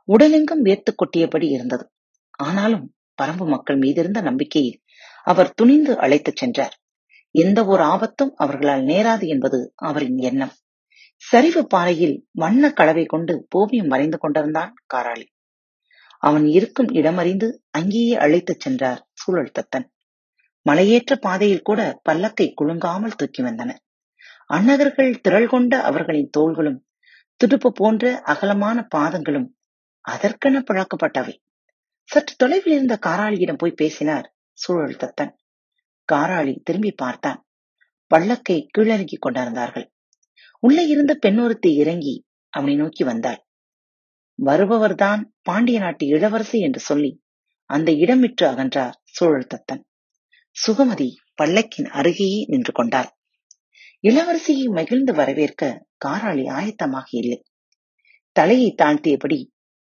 உடலெங்கும் 0.08 0.64
வேர்த்துக் 0.64 1.00
கொட்டியபடி 1.00 1.48
இருந்தது. 1.50 1.86
ஆனாலும் 2.40 2.86
பரம்பு 3.22 3.48
மக்கள் 3.48 3.78
மீதிருந்த 3.78 4.22
நம்பிக்கையில் 4.22 4.80
அவர் 5.24 5.54
துணிந்து 5.54 5.98
அழைத்துச் 5.98 6.36
சென்றார். 6.36 6.76
எந்த 7.32 7.66
ஒரு 7.66 7.84
ஆபத்தும் 7.84 8.34
அவர்களால் 8.36 8.82
நேராது 8.82 9.28
என்பது 9.28 9.74
அவரின் 9.76 10.18
எண்ணம். 10.18 10.54
சரிவு 11.18 11.68
பாறையில் 11.68 12.28
வண்ண 12.32 12.74
கலவை 12.74 13.06
கொண்டு 13.06 13.46
ஓவியம் 13.50 13.88
வரைந்து 13.88 14.18
கொண்டிருந்தான் 14.18 14.74
காராளி. 14.94 15.26
அவன் 16.18 16.46
இருக்கும் 16.46 16.90
இடமறிந்து 16.90 17.48
அங்கேயே 17.70 18.16
அழைத்துச் 18.16 18.60
சென்றார் 18.60 19.08
சூழல் 19.14 19.56
தத்தன் 19.60 19.88
மலையேற்ற 20.66 21.16
பாதையில் 21.16 21.62
கூட 21.62 22.00
பல்லக்கை 22.10 22.54
குலுங்காமல் 22.54 23.16
தூக்கி 23.16 23.44
வந்தன. 23.44 23.72
அன்னகர்கள் 24.46 25.20
திரள் 25.22 25.48
கொண்ட 25.48 25.82
அவர்களின் 25.82 26.30
தோள்களும் 26.30 26.80
துடுப்பு 27.42 27.72
போன்ற 27.72 28.22
அகலமான 28.24 28.88
பாதங்களும் 28.96 29.48
அதற்கென 30.06 30.64
பழக்கப்பட்டவை 30.72 31.34
சற்று 32.10 32.36
தொலைவில் 32.36 32.74
இருந்த 32.74 33.00
காராளியிடம் 33.06 33.58
போய் 33.58 33.72
பேசினார் 33.72 34.36
சூழல் 34.52 34.98
தத்தன். 34.98 35.32
காராளி 36.14 36.60
திரும்பி 36.64 36.92
பார்த்தான். 36.92 37.48
பள்ளக்கை 38.12 38.68
கீழறங்கிக் 38.78 39.20
கொண்டிருந்தார்கள். 39.20 39.94
உள்ளே 40.60 40.88
இருந்த 40.88 41.14
பெண்ணொருத்தி 41.16 41.74
இறங்கி 41.76 42.26
அவனை 42.50 42.76
நோக்கி 42.76 43.04
வந்தாள். 43.04 43.40
வருபவர்தான் 44.40 45.22
பாண்டிய 45.42 45.80
நாட்டு 45.80 46.06
இளவரசி 46.06 46.60
என்று 46.60 46.80
சொல்லி 46.80 47.12
அந்த 47.70 47.92
இடமிற்று 47.92 48.46
அகன்றார் 48.46 48.96
சூழல் 49.04 49.48
தத்தன். 49.48 49.82
சுகமதி 50.56 51.10
பல்லக்கின் 51.42 51.90
அருகேயே 51.90 52.42
நின்று 52.48 52.72
கொண்டாள். 52.72 53.10
இளவரசியை 54.04 54.66
மகிழ்ந்து 54.72 55.14
வரவேற்க 55.14 55.88
காராளி 56.06 56.46
ஆயத்தமாக 56.50 57.06
இல்லை. 57.12 57.40
தலையை 58.32 58.76
தாழ்த்தியபடி 58.82 59.40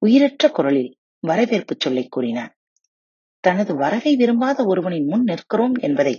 உயிரற்ற 0.01 0.49
குரலில் 0.49 0.91
வரவேற்பு 1.23 1.75
சொல்லை 1.79 2.07
கூறினான் 2.07 2.53
தனது 3.43 3.75
வரவை 3.75 4.15
விரும்பாத 4.15 4.65
ஒருவனின் 4.65 5.05
முன் 5.05 5.23
நிற்கிறோம் 5.23 5.75
என்பதை 5.79 6.15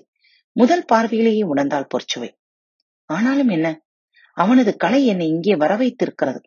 முதல் 0.56 0.84
பார்வையிலேயே 0.92 1.42
உணர்ந்தால் 1.42 1.90
பொற்சுவை 1.94 2.30
ஆனாலும் 3.10 3.48
என்ன? 3.48 3.66
அவனது 4.36 4.76
கலை 4.76 5.06
என்னை 5.06 5.26
இங்கே 5.28 5.54
வர 5.56 5.76
வைத்திருக்கிறது 5.76 6.40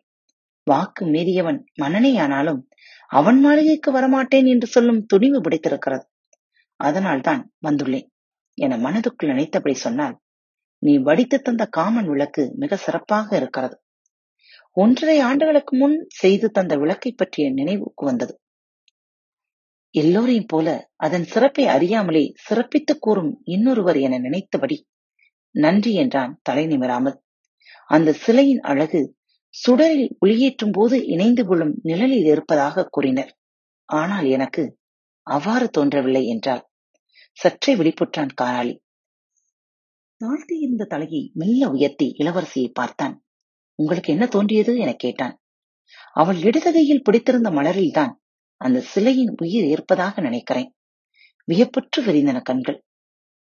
வாக்கு 0.66 1.04
மீறியவன் 1.04 1.60
மன்னனே 1.74 2.18
ஆனாலும் 2.18 2.60
அவன் 3.10 3.40
மாளிகைக்கு 3.40 3.90
வரமாட்டேன் 3.92 4.46
என்று 4.46 4.66
சொல்லும் 4.66 5.06
துணிவு 5.06 5.40
பிடித்திருக்கிறது. 5.40 6.04
அதனால்தான் 6.80 7.42
வந்துள்ளேன். 7.66 8.06
என 8.58 8.76
மனதுக்குள் 8.76 9.30
நினைத்தபடி 9.32 9.74
சொன்னால் 9.74 10.16
நீ 10.78 10.98
வடித்து 10.98 11.36
தந்த 11.42 11.66
காமன் 11.66 12.08
விளக்கு 12.08 12.52
மிக 12.56 12.76
சிறப்பாக 12.76 13.36
இருக்கிறது. 13.36 13.76
ஒன்றரை 14.76 15.20
ஆண்டுகளுக்கு 15.20 15.76
முன் 15.76 15.96
செய்து 16.08 16.50
தந்த 16.50 16.76
விளக்கை 16.76 17.12
பற்றிய 17.12 17.46
நினைவுக்கு 17.52 18.04
வந்தது. 18.06 18.34
எல்லோரையும் 19.94 20.48
போல 20.48 20.68
அதன் 20.96 21.24
சிறப்பை 21.24 21.64
அறியாமலே 21.66 22.22
சிறப்பித்துக் 22.44 23.00
கூறும் 23.00 23.32
இன்னொருவர் 23.44 23.98
என 24.00 24.18
நினைத்தபடி 24.18 24.76
நன்றி 25.54 25.92
என்றான் 25.94 26.32
தலை 26.42 26.66
நிமிராமல். 26.66 27.16
அந்த 27.90 28.10
சிலையின் 28.12 28.60
அழகு 28.60 29.00
சுடரில் 29.54 30.16
ஒளியேற்றும் 30.20 30.72
போது 30.72 30.96
இணைந்து 31.06 31.42
கொள்ளும் 31.46 31.74
நிழலில் 31.82 32.24
இருப்பதாக 32.24 32.86
கூறினர். 32.86 33.32
ஆனால் 33.88 34.26
எனக்கு 34.26 34.62
அவ்வாறு 35.26 35.70
தோன்றவில்லை 35.70 36.22
என்றாள். 36.26 36.62
சற்றே 37.38 37.72
விழிப்புற்றான் 37.74 38.32
காராளி 38.42 38.74
தாழ்த்தி 40.20 40.56
இருந்த 40.58 40.84
தலையை 40.84 41.22
மெல்ல 41.34 41.68
உயர்த்தி 41.68 42.06
இளவரசியை 42.18 42.68
பார்த்தான். 42.72 43.14
உங்களுக்கு 43.78 44.12
என்ன 44.12 44.26
தோன்றியது? 44.26 44.72
என 44.78 44.90
கேட்டான். 44.94 45.34
அவள் 46.16 46.36
இடதுகையில் 46.36 47.04
பிடித்திருந்த 47.04 47.50
மலரில்தான் 47.50 48.12
அந்த 48.62 48.80
சிலையின் 48.80 49.34
உயிர் 49.42 49.64
இருப்பதாக 49.64 50.20
நினைக்கிறேன். 50.20 50.70
வியப்புற்று 51.48 52.00
விரிந்தன 52.02 52.42
கண்கள். 52.42 52.84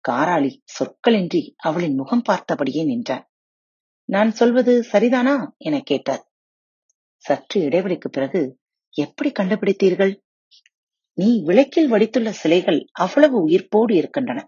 காராளி 0.08 0.50
சொற்களின்றி 0.76 1.42
அவளின் 1.56 1.94
முகம் 1.94 2.22
பார்த்தபடியே 2.28 2.84
நின்றார் 2.84 3.24
நான் 4.08 4.30
சொல்வது 4.32 4.72
சரிதானா? 4.92 5.34
என 5.56 5.80
கேட்டார் 5.80 6.22
சற்று 7.16 7.68
இடைவெளிக்கு 7.68 8.08
பிறகு 8.10 8.58
எப்படி 8.90 9.30
கண்டுபிடித்தீர்கள்? 9.30 10.12
நீ 11.18 11.42
விளக்கில் 11.42 11.88
வடித்துள்ள 11.88 12.32
சிலைகள் 12.32 12.86
அவ்வளவு 12.92 13.48
உயிர்ப்போடு 13.48 13.92
இருக்கின்றன. 13.92 14.40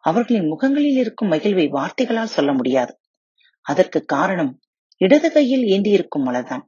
அவர்களின் 0.00 0.46
முகங்களில் 0.46 0.96
இருக்கும் 0.96 1.30
மகிழ்வை 1.30 1.66
வார்த்தைகளால் 1.68 2.34
சொல்ல 2.36 2.52
முடியாது. 2.52 2.94
அதற்கு 3.66 4.04
காரணம் 4.04 4.52
இடது 5.00 5.32
கையில் 5.32 5.64
ஏந்தியிருக்கும் 5.74 6.24
மலர்தான். 6.24 6.64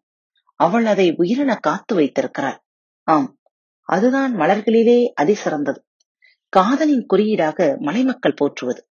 அவள் 0.61 0.87
அதை 0.87 1.07
உயிரென 1.13 1.57
காத்து 1.61 1.95
வைத்திருக்கிறாள். 1.95 2.59
ஆம். 3.07 3.39
அதுதான் 3.83 4.35
மலர்களிலே 4.35 5.13
அதிசிறந்தது. 5.23 5.79
காதலின் 6.49 7.07
குறியீடாக 7.07 7.77
மலைமக்கள் 7.79 8.35
போற்றுவது. 8.35 8.89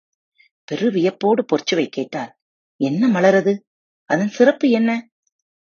பெரு 0.65 0.91
வியப்போடு 0.91 1.45
பொற்சுவை 1.45 1.87
கேட்டால் 1.87 2.37
என்ன 2.77 3.09
மலரது? 3.09 3.59
அதன் 4.05 4.29
சிறப்பு 4.29 4.71
என்ன? 4.71 5.11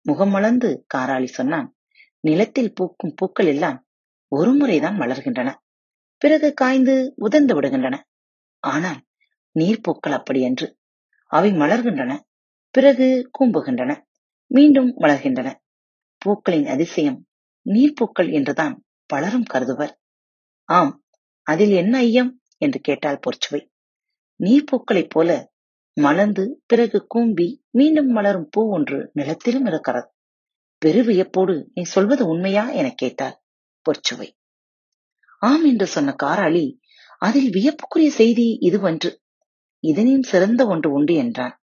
முகம் 0.03 0.31
மலர்ந்து 0.31 0.87
காராளி 0.95 1.25
சொன்னான். 1.25 1.77
நிலத்தில் 2.21 2.73
பூக்கும் 2.75 3.15
பூக்கள் 3.17 3.47
எல்லாம் 3.47 3.87
ஒரு 4.29 4.53
முறைதான் 4.53 4.99
மலர்கின்றன. 4.99 5.55
பிறகு 6.19 6.55
காய்ந்து 6.55 7.13
உதர்ந்து 7.17 7.61
விடுகின்றன. 7.61 7.97
ஆனால் 8.59 9.01
நீர்ப்பூக்கள் 9.59 10.17
அப்படியன்று 10.19 10.67
அவை 11.27 11.51
மலர்கின்றன. 11.51 12.21
பிறகு 12.71 13.31
கூம்புகின்றன. 13.39 13.93
மீண்டும் 14.47 14.97
மலர்கின்றன. 14.99 15.55
பூக்களின் 16.19 16.67
அதிசயம் 16.67 17.25
நீர்ப்பூக்கள் 17.73 18.33
என்றுதான் 18.33 18.75
பலரும் 19.07 19.49
கருதுவர். 19.53 19.93
ஆம் 20.69 20.93
அதில் 21.47 21.71
என்ன 21.73 21.99
ஐயம்? 21.99 22.33
என்று 22.57 22.79
கேட்டாள் 22.81 23.23
பொற்சுவை 23.27 23.61
நீர்ப்பூக்களைப் 24.41 25.11
போல 25.11 25.31
மலர்ந்து 25.97 26.63
பிறகு 26.67 26.99
கூம்பி 27.07 27.47
மீண்டும் 27.71 28.07
மலரும் 28.07 28.49
பூ 28.51 28.61
ஒன்று 28.71 28.99
நிலத்திலும் 29.13 29.67
இருக்கிறது. 29.67 30.09
பெருவியப்போடு 30.83 31.55
நீ 31.75 31.83
சொல்வது 31.83 32.27
உண்மையா? 32.27 32.71
என 32.71 32.89
கேட்டார் 32.91 33.37
பொற்சுவை 33.87 34.29
ஆம் 35.43 35.65
என்று 35.65 35.87
சொன்ன 35.87 36.15
காராளி 36.23 36.65
அதில் 37.23 37.51
வியப்புக்குரிய 37.51 38.11
செய்தி 38.11 38.47
இதுவன்று. 38.61 39.11
இதனையும் 39.85 40.23
சிறந்த 40.23 40.67
ஒன்று 40.67 40.89
உண்டு 40.93 41.15
என்றான். 41.15 41.55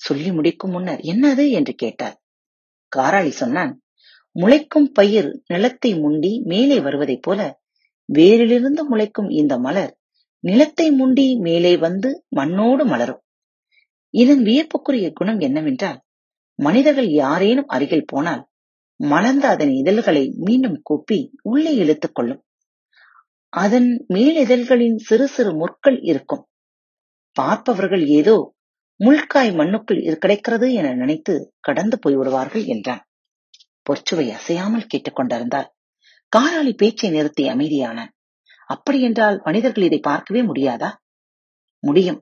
சொல்லி 0.00 0.30
முடிக்கும் 0.32 0.70
முன்னர் 0.70 1.02
என்னது 1.12 1.44
என்று 1.50 1.74
கேட்டார் 1.74 2.16
காராளி 2.92 3.32
சொன்னான் 3.32 3.72
முளைக்கும் 4.36 4.88
பயிர் 4.92 5.30
நிலத்தை 5.46 5.90
முண்டி 6.02 6.32
மேலே 6.50 6.76
வருவதைப் 6.80 7.22
போல 7.22 7.40
வேரிலிருந்து 8.08 8.82
முளைக்கும் 8.90 9.30
இந்த 9.30 9.54
மலர் 9.58 9.92
நிலத்தை 10.44 10.86
முண்டி 10.90 11.26
மேலே 11.46 11.72
வந்து 11.76 12.10
மண்ணோடு 12.38 12.84
மலரும். 12.84 13.22
இதன் 14.14 14.42
வியப்புக்குரிய 14.42 15.06
குணம் 15.12 15.40
என்னவென்றால் 15.40 15.98
மனிதர்கள் 16.58 17.08
யாரேனும் 17.14 17.72
அருகில் 17.76 18.08
போனால் 18.12 18.42
மலர்ந்த 19.00 19.44
அதன் 19.48 19.72
இதழ்களை 19.80 20.22
மீண்டும் 20.38 20.78
கூப்பி 20.82 21.18
உள்ளே 21.42 21.72
இழுத்துக் 21.74 22.14
கொள்ளும். 22.14 22.40
அதன் 23.52 23.90
மேலிதழ்களின் 24.14 24.96
சிறு 24.98 25.26
சிறு 25.28 25.52
முற்கள் 25.54 25.98
இருக்கும். 26.02 26.44
பார்ப்பவர்கள் 27.36 28.04
ஏதோ 28.18 28.36
முள்காய் 29.00 29.52
மண்ணுக்குள் 29.54 30.02
கிடைக்கிறது 30.14 30.66
என 30.72 30.88
நினைத்து 30.94 31.34
கடந்து 31.60 31.96
போய்விடுவார்கள் 32.04 32.64
என்றான். 32.66 33.02
பொற்சுவை 33.88 34.26
அசையாமல் 34.32 34.88
கேட்டுக்கொண்டிருந்தார் 34.92 35.68
காராளி 36.32 36.72
பேச்சை 36.76 37.10
நிறுத்தி 37.10 37.44
அமைதியானான். 37.48 38.10
அப்படியென்றால் 38.70 39.36
மனிதர்கள் 39.44 39.84
இதை 39.84 39.98
பார்க்கவே 40.00 40.40
முடியாதா? 40.42 40.90
முடியும். 41.82 42.20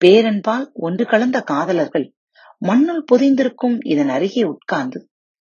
பேரன்பால் 0.00 0.66
ஒன்று 0.72 1.04
கலந்த 1.06 1.38
காதலர்கள் 1.42 2.06
மண்ணுள் 2.62 3.04
புதைந்திருக்கும் 3.12 3.76
இதன் 3.84 4.08
அருகே 4.08 4.42
உட்கார்ந்து 4.42 5.00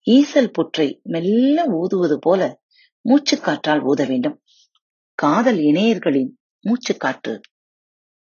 ஈசல் 0.06 0.52
புற்றை 0.52 1.00
மெல்ல 1.02 1.64
ஊதுவது 1.70 2.18
போல 2.18 2.42
மூச்சுக்காற்றால் 3.04 3.82
ஊத 3.82 4.04
வேண்டும். 4.04 4.36
காதல் 5.18 5.60
இணையர்களின் 5.60 6.30
மூச்சுக்காற்று 6.64 7.34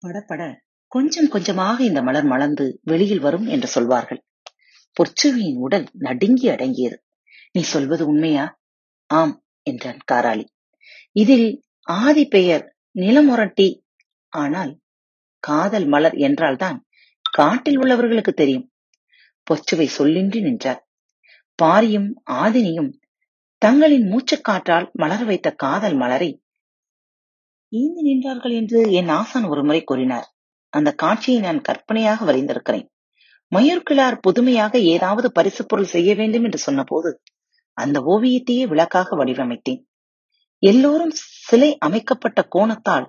படபட 0.02 0.42
கொஞ்சம் 0.92 1.28
கொஞ்சமாக 1.28 1.84
இந்த 1.84 2.02
மலர் 2.02 2.24
மலர்ந்து 2.24 2.64
வெளியில் 2.82 3.20
வரும் 3.20 3.46
என்று 3.46 3.68
சொல்வார்கள். 3.68 4.20
பொற்சுவியின் 4.96 5.56
உடல் 5.56 5.86
நடுங்கி 5.98 6.48
அடங்கியது. 6.48 7.04
நீ 7.52 7.60
சொல்வது 7.60 8.06
உண்மையா? 8.06 8.60
ஆம் 9.06 9.44
என்றான் 9.62 10.00
காராளி 10.12 10.44
இதில் 11.12 11.64
ஆதி 11.88 12.24
பெயர் 12.26 12.76
நிலமுரட்டி 12.98 13.80
ஆனால் 14.28 14.80
காதல் 15.38 15.86
மலர் 15.86 16.14
என்றால்தான் 16.14 16.78
காட்டில் 17.30 17.78
உள்ளவர்களுக்கு 17.78 18.32
தெரியும். 18.32 18.66
பொச்சுவை 19.46 19.86
சொல்லின்றி 19.98 20.40
நின்றார். 20.40 20.86
பாரியும் 21.62 22.10
ஆதினியும் 22.30 22.90
தங்களின் 23.58 24.06
மூச்சுக்காற்றால் 24.12 24.86
மலர 24.92 25.24
வைத்த 25.24 25.48
காதல் 25.54 25.94
மலரை 25.94 26.30
ஈந்து 27.68 28.00
நின்றார்கள் 28.04 28.52
என்று 28.52 28.92
என் 28.92 29.08
ஆசான் 29.08 29.44
ஒருமுறை 29.44 29.84
கூறினார். 29.84 30.26
அந்த 30.72 30.92
காட்சியை 30.92 31.40
நான் 31.40 31.60
கற்பனையாக 31.60 32.24
வரைந்திருக்கிறேன். 32.24 32.86
மயூர்கிழார் 33.52 34.18
புதுமையாக 34.20 34.78
ஏதாவது 34.78 35.32
பரிசு 35.32 35.66
பொருள் 35.66 35.84
செய்ய 35.84 36.14
வேண்டும் 36.14 36.44
என்று 36.44 36.58
சொன்னபோது 36.58 37.22
அந்த 37.72 38.00
ஓவியத்தையே 38.00 38.66
விளக்காக 38.66 39.16
வடிவமைத்தேன். 39.16 39.80
எல்லோரும் 40.58 41.12
சிலை 41.14 41.78
அமைக்கப்பட்ட 41.78 42.48
கோணத்தால் 42.56 43.06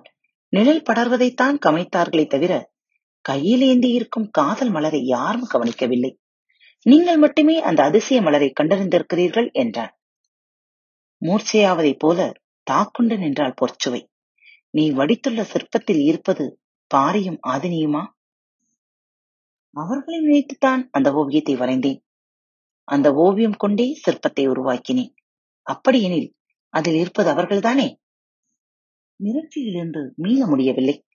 நிழல் 0.48 0.82
படர்வதைத்தான் 0.82 1.56
கவனித்தார்களே 1.66 2.26
தவிர 2.26 2.72
கையில் 3.20 3.60
ஏந்தி 3.60 3.90
இருக்கும் 3.90 4.30
காதல் 4.30 4.70
மலரை 4.70 5.04
யாரும் 5.04 5.46
கவனிக்கவில்லை. 5.46 6.18
நீங்கள் 6.82 7.16
மட்டுமே 7.16 7.60
அந்த 7.60 7.82
அதிசய 7.82 8.22
மலரை 8.22 8.52
கண்டறிந்திருக்கிறீர்கள் 8.60 9.52
என்றான். 9.52 9.92
மூர்ச்சையாவதைப் 11.22 11.98
போல 11.98 12.32
தாக்குண்டு 12.62 13.18
நின்றாள் 13.18 13.54
பொற்சுவை. 13.60 14.02
நீ 14.70 14.90
வடித்துள்ள 14.90 15.46
சிற்பத்தில் 15.52 16.02
இருப்பது 16.04 16.60
பாரியும் 16.94 17.38
ஆதினியுமா? 17.48 18.04
அவர்களை 19.74 20.20
நினைத்துத்தான் 20.20 20.88
அந்த 20.90 21.12
ஓவியத்தை 21.12 21.56
வரைந்தேன். 21.56 22.00
அந்த 22.84 23.14
ஓவியம் 23.14 23.56
கொண்டே 23.56 24.00
சிற்பத்தை 24.06 24.48
உருவாக்கினேன். 24.48 25.14
அப்படியெனில் 25.62 26.34
அதில் 26.68 26.94
இருப்பது 26.94 27.34
அவர்கள்தானே? 27.34 27.96
மிரட்சியிலிருந்து 29.24 30.14
மீள 30.14 30.46
முடியவில்லை. 30.46 31.06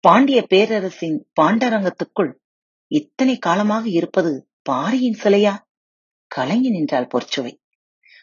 பாண்டிய 0.00 0.42
பேரரசின் 0.42 1.30
பாண்டரங்கத்துக்குள் 1.40 2.32
இத்தனை 2.86 3.38
காலமாக 3.38 3.88
இருப்பது 3.88 4.50
பாரியின் 4.62 5.18
சிலையா? 5.22 5.58
கலங்கி 6.26 6.70
நின்றாள் 6.70 7.06
பொற்சுவை. 7.06 7.52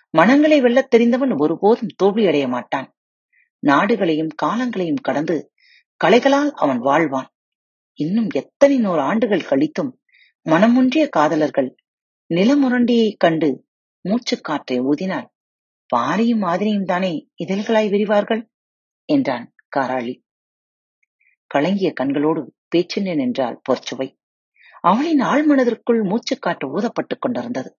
மனங்களை 0.10 0.62
வெல்லத் 0.62 0.90
தெரிந்தவன் 0.90 1.32
ஒருபோதும் 1.32 1.96
தோல்வியடைய 2.04 2.48
மாட்டான். 2.48 2.96
நாடுகளையும் 3.60 4.30
காலங்களையும் 4.44 5.02
கடந்து 5.02 5.52
கலைகளால் 6.04 6.52
அவன் 6.52 6.80
வாழ்வான். 6.80 7.37
இன்னும் 8.00 8.30
எத்தனை 8.32 8.78
நூறு 8.78 9.02
ஆண்டுகள் 9.02 9.48
கழித்தும் 9.50 9.92
மனமுன்றிய 10.46 11.10
காதலர்கள் 11.10 11.70
நிலமுரண்டியை 12.30 13.10
கண்டு 13.18 13.50
மூச்சுக்காற்றை 14.06 14.78
ஊதினால் 14.82 15.28
பாரியும் 15.90 16.38
மாதிரியும் 16.38 16.86
தானே 16.86 17.12
இதழ்களாய் 17.44 17.90
விரிவார்கள்? 17.90 18.42
என்றான் 19.10 19.46
காராளி. 19.76 20.16
கலங்கிய 21.52 21.94
கண்களோடு 22.00 22.42
பேச்சின்றி 22.76 23.14
நின்றாள் 23.16 23.62
பொற்சுவை. 23.70 24.08
அவளின் 24.84 25.22
ஆழ்மனதிற்குள் 25.22 26.02
மூச்சுக்காற்று 26.04 26.68
ஊதப்பட்டுக் 26.78 27.20
கொண்டிருந்தது. 27.20 27.70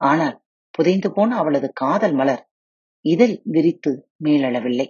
ஆனால் 0.00 0.36
புதைந்து 0.70 1.12
போன 1.12 1.36
அவளது 1.36 1.72
காதல் 1.72 2.14
மலர் 2.14 2.42
இதழ் 3.04 3.40
விரித்து 3.44 4.10
மேலெழவில்லை. 4.24 4.86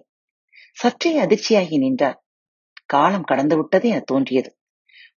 சற்றே 0.76 1.12
அதிர்ச்சியாகி 1.22 1.78
நின்றார் 1.78 2.18
காலம் 2.94 3.28
கடந்துவிட்டது 3.30 3.86
என 3.92 4.02
தோன்றியது. 4.10 4.50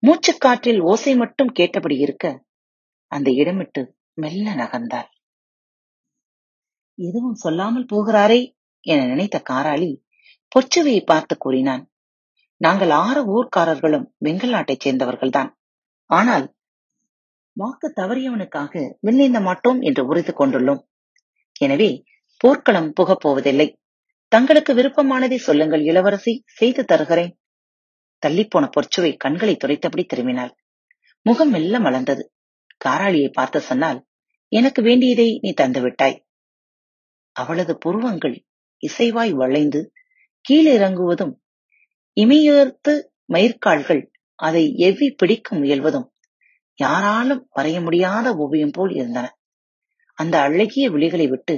மூச்சுக்காற்றில் 0.02 0.80
ஓசை 0.82 1.12
மட்டும் 1.16 1.50
கேட்டபடி 1.52 1.96
இருக்க 1.98 2.24
அந்த 3.12 3.28
இடமிட்டு 3.40 3.82
மெல்ல 4.14 4.46
நகர்ந்தார் 4.54 5.10
எதுவும் 6.98 7.38
சொல்லாமல் 7.44 7.90
போகிறாரே 7.92 8.40
என 8.84 9.04
நினைத்த 9.06 9.36
காராளி 9.50 9.90
பொச்சுவையை 10.52 11.02
பார்த்து 11.04 11.34
கூறினான். 11.36 11.82
நாங்கள் 12.60 12.92
ஆறு 13.02 13.22
ஊர்க்காரர்களும் 13.34 14.04
வெங்கல் 14.24 14.54
நாட்டைச் 14.56 14.84
சேர்ந்தவர்கள்தான். 14.84 15.50
ஆனால் 16.10 16.46
வாக்கு 17.56 17.88
தவறியவனுக்காக 17.96 18.72
விண்ணேந்த 19.00 19.40
மாட்டோம் 19.40 19.80
என்று 19.80 20.02
உறுதி 20.06 20.32
கொண்டுள்ளோம். 20.32 20.82
எனவே 21.60 21.90
போர்க்களம் 22.40 22.90
புகப் 22.92 23.22
போவதில்லை. 23.24 23.68
தங்களுக்கு 24.32 24.72
விருப்பமானதை 24.74 25.38
சொல்லுங்கள் 25.38 25.82
இளவரசி 25.82 26.32
செய்து 26.52 26.82
தருகிறேன் 26.84 27.32
தள்ளிப்போன 28.24 28.64
பொற்சுவை 28.74 29.16
கண்களை 29.16 29.56
துடைத்தபடி 29.56 30.04
திரும்பினாள். 30.06 30.52
முகம் 31.26 31.50
மெல்ல 31.50 31.78
மலர்ந்தது. 31.78 32.24
காராளியை 32.84 33.28
பார்த்து 33.32 33.60
சொன்னால் 33.60 34.00
எனக்கு 34.48 34.82
வேண்டியதை 34.82 35.28
நீ 35.42 35.50
தந்துவிட்டாய் 35.60 36.16
அவளது 37.36 37.78
புருவங்கள் 37.78 38.36
இசைவாய் 38.82 39.32
வளைந்து 39.32 39.80
கீழிறங்குவதும் 40.44 41.34
இமையுயர்த்து 42.16 42.92
மயிர்கால்கள் 43.32 44.02
அதை 44.38 44.64
எவ்வி 44.78 45.08
பிடிக்க 45.16 45.56
முயல்வதும் 45.56 46.08
யாராலும் 46.78 47.42
வரைய 47.56 47.82
முடியாத 47.82 48.26
ஓவியம் 48.34 48.70
போல் 48.70 48.92
இருந்தன. 48.94 49.26
அந்த 50.18 50.34
அழகிய 50.40 50.90
விழிகளை 50.90 51.26
விட்டு 51.28 51.54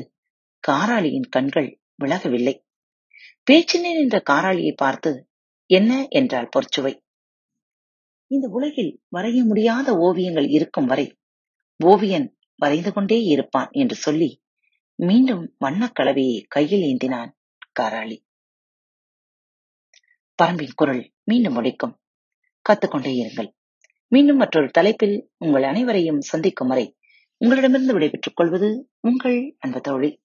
காராளியின் 0.64 1.28
கண்கள் 1.28 1.68
விலகவில்லை. 2.02 2.54
பேச்சினே 3.50 3.90
நின்ற 3.92 4.16
காராளியை 4.30 4.72
பார்த்து 4.76 5.10
என்ன 5.66 6.06
என்றால் 6.08 6.48
பொற்சுவை. 6.56 6.94
இந்த 8.26 8.48
உலகில் 8.48 9.02
வரைய 9.16 9.44
முடியாத 9.44 9.96
ஓவியங்கள் 9.96 10.48
இருக்கும் 10.48 10.86
வரை 10.86 11.16
ஓவியன் 11.84 12.36
வரைந்து 12.56 12.92
கொண்டே 12.92 13.22
இருப்பான் 13.22 13.68
என்று 13.70 13.94
சொல்லி 13.94 14.42
மீண்டும் 14.94 15.54
வண்ணக் 15.58 15.94
கலவையை 15.94 16.44
கையில் 16.48 16.82
ஏந்தினான் 16.82 17.30
காராளி. 17.80 18.18
பரம்பின் 20.42 20.72
குரல் 20.74 21.12
மீண்டும் 21.24 21.52
முடிக்கும் 21.52 22.00
கத்துக்கொண்டே 22.68 23.12
இருங்கள். 23.22 23.50
மீண்டும் 24.08 24.36
மற்றொரு 24.36 24.70
தலைப்பில் 24.70 25.30
உங்கள் 25.38 25.62
அனைவரையும் 25.62 26.20
சந்திக்கும் 26.20 26.68
வரை 26.68 26.96
உங்களிடமிருந்து 27.36 27.92
விடைபெற்றுக் 27.92 28.36
கொள்வது 28.36 28.90
உங்கள் 29.00 29.56
அன்பு 29.58 29.80
தோழி. 29.80 30.20